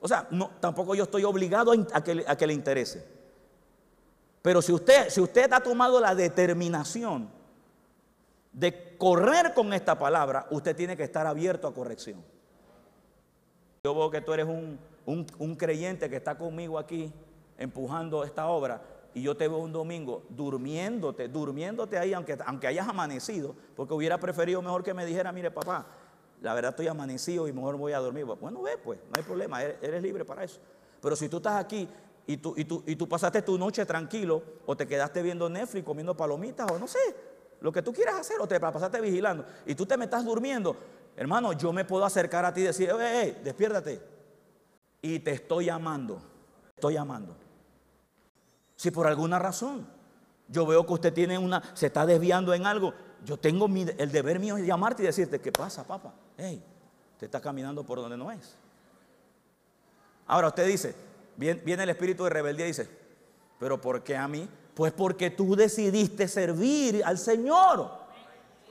[0.00, 3.06] O sea, no, tampoco yo estoy obligado a, que, a que le interese.
[4.40, 7.28] Pero si usted, si usted ha tomado la determinación
[8.50, 12.24] de correr con esta palabra, usted tiene que estar abierto a corrección.
[13.84, 17.12] Yo veo que tú eres un, un, creyente que está conmigo aquí
[17.58, 18.80] empujando esta obra
[19.14, 24.18] y yo te veo un domingo durmiéndote, durmiéndote ahí, aunque, aunque hayas amanecido, porque hubiera
[24.18, 25.86] preferido mejor que me dijera, mire papá,
[26.40, 28.24] la verdad estoy amanecido y mejor voy a dormir.
[28.24, 30.60] Bueno, ve pues, no hay problema, eres, libre para eso.
[31.00, 31.88] Pero si tú estás aquí
[32.26, 35.84] y tú, y, tú, y tú pasaste tu noche tranquilo o te quedaste viendo Netflix,
[35.84, 36.98] comiendo palomitas o no sé,
[37.60, 40.76] lo que tú quieras hacer o te pasaste vigilando y tú te me estás durmiendo,
[41.16, 44.00] hermano, yo me puedo acercar a ti y decir, hey, despiértate.
[45.02, 46.22] Y te estoy llamando,
[46.76, 47.36] estoy llamando.
[48.80, 49.86] Si por alguna razón
[50.48, 52.94] yo veo que usted tiene una, se está desviando en algo,
[53.26, 56.14] yo tengo el deber mío de llamarte y decirte, ¿qué pasa, papá?
[56.38, 56.64] Hey,
[57.18, 58.56] te está caminando por donde no es.
[60.26, 60.94] Ahora usted dice,
[61.36, 62.88] viene, viene el espíritu de rebeldía y dice,
[63.58, 64.48] ¿pero por qué a mí?
[64.72, 67.90] Pues porque tú decidiste servir al Señor.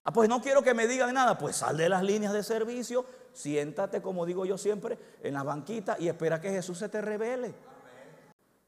[0.03, 1.37] Ah, pues no quiero que me digan nada.
[1.37, 5.97] Pues sal de las líneas de servicio, siéntate, como digo yo siempre, en la banquita
[5.99, 7.53] y espera que Jesús se te revele.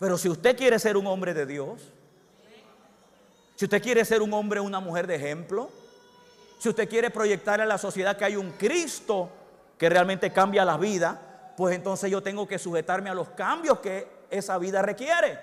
[0.01, 1.79] Pero si usted quiere ser un hombre de Dios,
[3.55, 5.69] si usted quiere ser un hombre o una mujer de ejemplo,
[6.57, 9.29] si usted quiere proyectar a la sociedad que hay un Cristo
[9.77, 14.07] que realmente cambia la vida, pues entonces yo tengo que sujetarme a los cambios que
[14.31, 15.37] esa vida requiere.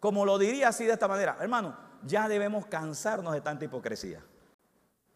[0.00, 4.20] Como lo diría así de esta manera, hermano, ya debemos cansarnos de tanta hipocresía.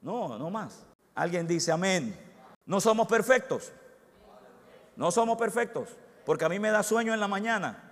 [0.00, 0.86] No, no más.
[1.16, 2.16] Alguien dice amén.
[2.64, 3.72] No somos perfectos.
[4.94, 5.88] No somos perfectos.
[6.24, 7.85] Porque a mí me da sueño en la mañana.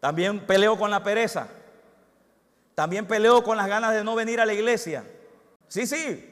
[0.00, 1.48] También peleo con la pereza.
[2.74, 5.04] También peleo con las ganas de no venir a la iglesia.
[5.68, 6.26] Sí, sí.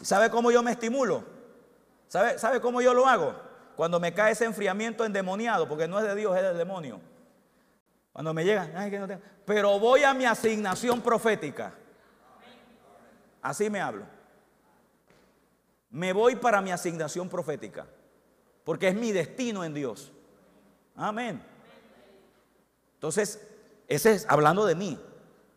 [0.00, 1.24] ¿Sabe cómo yo me estimulo?
[2.08, 3.34] ¿Sabe, ¿Sabe cómo yo lo hago?
[3.76, 7.00] Cuando me cae ese enfriamiento endemoniado, porque no es de Dios, es del demonio.
[8.12, 8.68] Cuando me llega.
[9.44, 11.74] Pero voy a mi asignación profética.
[13.42, 14.04] Así me hablo.
[15.90, 17.86] Me voy para mi asignación profética.
[18.64, 20.12] Porque es mi destino en Dios.
[20.94, 21.49] Amén.
[23.00, 23.40] Entonces,
[23.88, 24.98] ese es hablando de mí.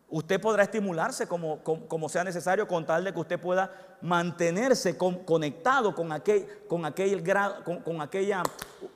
[0.08, 3.70] Usted podrá estimularse como, como, sea necesario con tal de que usted pueda
[4.00, 7.22] mantenerse conectado con aquel, con aquel
[7.62, 8.42] con, con aquella,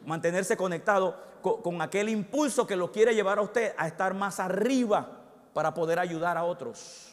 [0.06, 5.24] mantenerse conectado con, aquel impulso que lo quiere llevar a usted a estar más arriba
[5.52, 7.12] para poder ayudar a otros.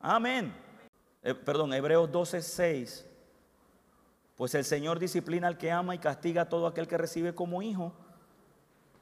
[0.00, 0.54] Amén.
[1.22, 3.06] Eh, perdón, Hebreos 12, 6.
[4.34, 7.60] Pues el Señor disciplina al que ama y castiga a todo aquel que recibe como
[7.60, 7.92] hijo.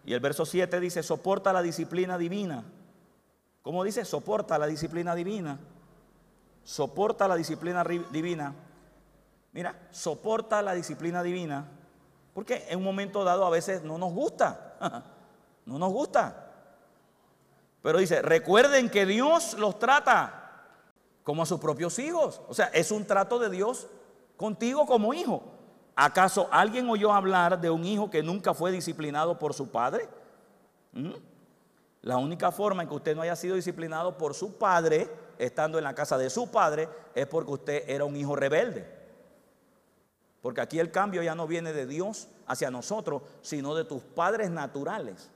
[0.08, 2.64] Y el verso 7 dice, soporta la disciplina divina.
[3.60, 4.06] ¿Cómo dice?
[4.06, 5.58] Soporta la disciplina divina.
[6.64, 8.54] Soporta la disciplina divina.
[9.52, 11.68] Mira, soporta la disciplina divina.
[12.32, 14.78] Porque en un momento dado a veces no nos gusta.
[15.66, 16.52] no nos gusta.
[17.82, 20.70] Pero dice, recuerden que Dios los trata
[21.22, 22.40] como a sus propios hijos.
[22.48, 23.88] O sea, es un trato de Dios
[24.38, 25.57] contigo como hijo.
[26.00, 30.08] ¿Acaso alguien oyó hablar de un hijo que nunca fue disciplinado por su padre?
[30.92, 31.10] ¿Mm?
[32.02, 35.82] La única forma en que usted no haya sido disciplinado por su padre, estando en
[35.82, 38.86] la casa de su padre, es porque usted era un hijo rebelde.
[40.40, 44.52] Porque aquí el cambio ya no viene de Dios hacia nosotros, sino de tus padres
[44.52, 45.32] naturales.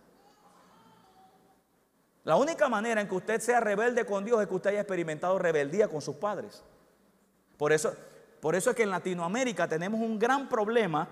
[2.23, 5.41] La única manera en que usted sea rebelde con Dios es que usted haya experimentado
[5.41, 6.63] rebeldía con sus padres.
[7.57, 7.97] Por eso,
[8.43, 11.07] por eso es que en Latinoamérica tenemos un gran problema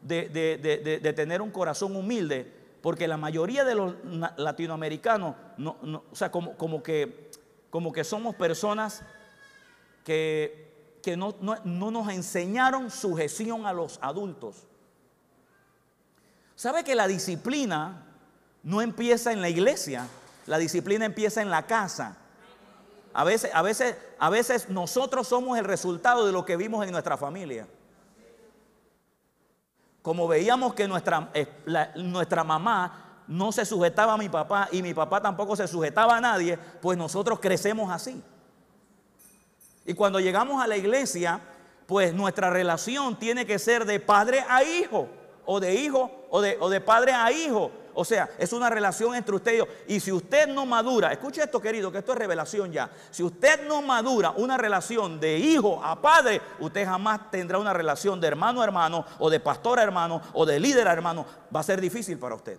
[0.00, 2.48] de, tener un corazón humilde,
[2.80, 3.96] porque la mayoría de los
[4.36, 7.32] latinoamericanos, no, o sea, como, como, que,
[7.70, 9.02] como que somos personas
[10.04, 14.68] que, que no, no nos enseñaron sujeción a los adultos.
[16.54, 18.06] ¿Sabe que la disciplina
[18.62, 20.06] no empieza en la iglesia?
[20.46, 22.16] La disciplina empieza en la casa.
[23.18, 26.92] A veces, a veces, a veces nosotros somos el resultado de lo que vimos en
[26.92, 27.66] nuestra familia.
[30.02, 31.30] Como veíamos que nuestra,
[31.94, 36.20] nuestra mamá no se sujetaba a mi papá y mi papá tampoco se sujetaba a
[36.20, 38.22] nadie, pues nosotros crecemos así.
[39.86, 41.40] Y cuando llegamos a la iglesia,
[41.86, 45.08] pues nuestra relación tiene que ser de padre a hijo,
[45.46, 47.70] o de hijo, o de, o de padre a hijo.
[47.98, 49.66] O sea, es una relación entre usted y yo.
[49.88, 52.90] Y si usted no madura, escuche esto querido, que esto es revelación ya.
[53.10, 58.20] Si usted no madura una relación de hijo a padre, usted jamás tendrá una relación
[58.20, 61.24] de hermano a hermano, o de pastor a hermano, o de líder a hermano.
[61.54, 62.58] Va a ser difícil para usted.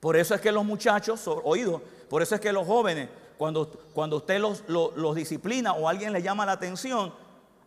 [0.00, 4.16] Por eso es que los muchachos, oído, por eso es que los jóvenes, cuando, cuando
[4.16, 7.12] usted los, los, los disciplina o alguien le llama la atención,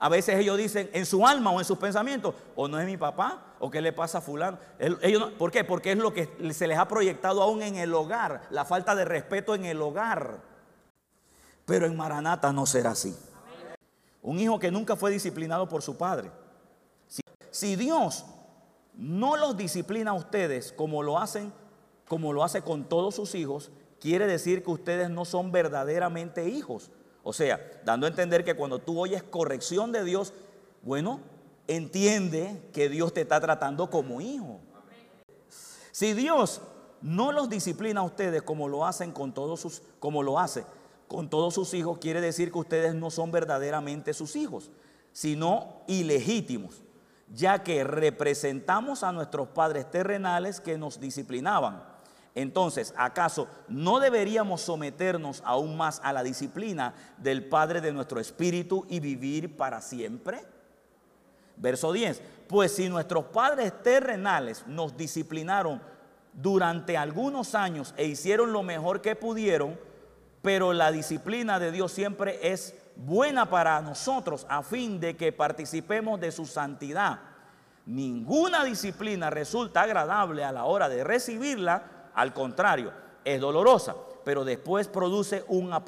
[0.03, 2.97] a veces ellos dicen en su alma o en sus pensamientos, o no es mi
[2.97, 4.57] papá, o qué le pasa a fulano.
[5.37, 5.63] ¿Por qué?
[5.63, 9.05] Porque es lo que se les ha proyectado aún en el hogar, la falta de
[9.05, 10.41] respeto en el hogar.
[11.63, 13.15] Pero en Maranata no será así.
[14.21, 16.31] Un hijo que nunca fue disciplinado por su padre.
[17.07, 18.25] Si, si Dios
[18.95, 21.53] no los disciplina a ustedes como lo hacen,
[22.09, 26.91] como lo hace con todos sus hijos, quiere decir que ustedes no son verdaderamente hijos.
[27.23, 30.33] O sea, dando a entender que cuando tú oyes corrección de Dios,
[30.81, 31.21] bueno,
[31.67, 34.59] entiende que Dios te está tratando como hijo.
[35.91, 36.61] Si Dios
[37.01, 40.65] no los disciplina a ustedes como lo hacen con todos sus, como lo hace
[41.07, 44.71] con todos sus hijos, quiere decir que ustedes no son verdaderamente sus hijos,
[45.11, 46.81] sino ilegítimos,
[47.31, 51.83] ya que representamos a nuestros padres terrenales que nos disciplinaban.
[52.35, 58.85] Entonces, ¿acaso no deberíamos someternos aún más a la disciplina del Padre de nuestro espíritu
[58.89, 60.43] y vivir para siempre?
[61.57, 62.21] Verso 10.
[62.47, 65.81] Pues si nuestros padres terrenales nos disciplinaron
[66.33, 69.79] durante algunos años e hicieron lo mejor que pudieron,
[70.41, 76.19] pero la disciplina de Dios siempre es buena para nosotros a fin de que participemos
[76.19, 77.19] de su santidad.
[77.85, 82.91] Ninguna disciplina resulta agradable a la hora de recibirla, al contrario,
[83.23, 85.83] es dolorosa, pero después produce una,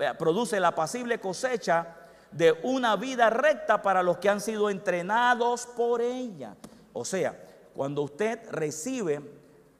[0.00, 1.96] eh, produce la apacible cosecha
[2.30, 6.56] de una vida recta para los que han sido entrenados por ella.
[6.92, 7.38] O sea,
[7.74, 9.20] cuando usted recibe,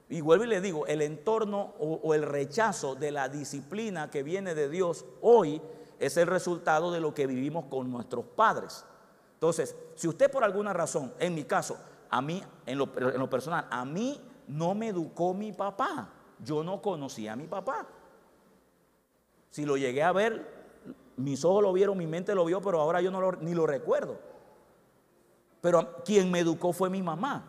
[0.08, 4.54] y vuelvo y le digo, el entorno o, el rechazo de la disciplina que viene
[4.54, 5.60] de Dios hoy
[5.98, 8.84] es el resultado de lo que vivimos con nuestros padres.
[9.34, 11.76] Entonces, si usted por alguna razón, en mi caso,
[12.08, 14.18] a mí, en lo personal, a mí
[14.48, 16.08] no me educó mi papá,
[16.42, 17.86] yo no conocía a mi papá.
[19.50, 20.58] Si lo llegué a ver,
[21.16, 23.66] mis ojos lo vieron, mi mente lo vio, pero ahora yo no lo- ni lo
[23.66, 24.18] recuerdo.
[25.60, 27.44] Pero quien me educó fue mi mamá.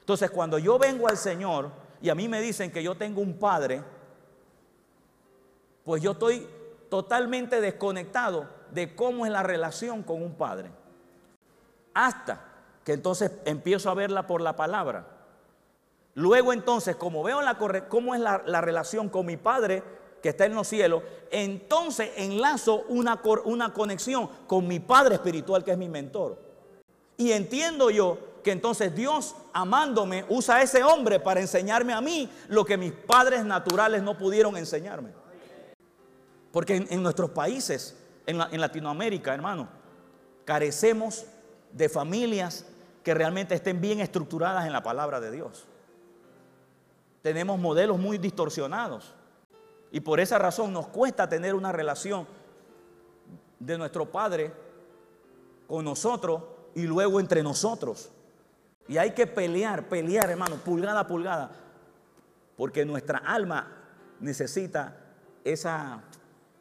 [0.00, 1.70] Entonces, cuando yo vengo al Señor
[2.02, 3.82] y a mí me dicen que yo tengo un padre,
[5.84, 6.46] pues yo estoy
[6.90, 10.70] totalmente desconectado de cómo es la relación con un padre.
[11.94, 12.40] Hasta
[12.84, 15.06] que entonces empiezo a verla por la palabra.
[16.14, 17.58] Luego entonces, como veo la
[17.88, 19.82] cómo es la, la relación con mi padre
[20.22, 25.72] que está en los cielos, entonces enlazo una, una conexión con mi padre espiritual que
[25.72, 26.38] es mi mentor.
[27.16, 32.30] Y entiendo yo que entonces Dios, amándome, usa a ese hombre para enseñarme a mí
[32.48, 35.10] lo que mis padres naturales no pudieron enseñarme.
[36.52, 37.96] Porque en, nuestros países,
[38.26, 39.68] en Latinoamérica, hermano,
[40.44, 41.26] carecemos
[41.72, 42.64] de familias
[43.02, 45.66] que realmente estén bien estructuradas en la palabra de Dios.
[47.24, 49.14] Tenemos modelos muy distorsionados.
[49.90, 52.26] Y por esa razón nos cuesta tener una relación
[53.58, 54.52] de nuestro Padre
[55.66, 56.42] con nosotros
[56.74, 58.10] y luego entre nosotros.
[58.88, 61.50] Y hay que pelear, pelear, hermano, pulgada a pulgada,
[62.58, 63.72] porque nuestra alma
[64.20, 64.94] necesita
[65.44, 66.02] esa,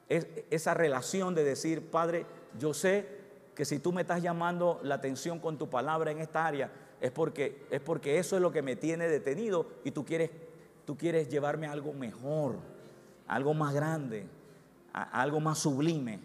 [0.07, 2.25] es- esa relación de decir, Padre,
[2.57, 3.05] yo sé
[3.53, 7.11] que si tú me estás llamando la atención con tu palabra en esta área, es
[7.11, 10.29] porque, es porque eso es lo que me tiene detenido y tú quieres,
[10.85, 12.57] tú quieres llevarme a algo mejor,
[13.27, 14.25] algo más grande,
[14.93, 16.19] algo más sublime.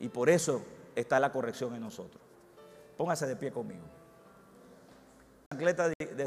[0.00, 0.62] Y por eso
[0.94, 2.22] está la corrección en nosotros.
[2.96, 3.84] Póngase de pie conmigo.
[5.50, 6.22] De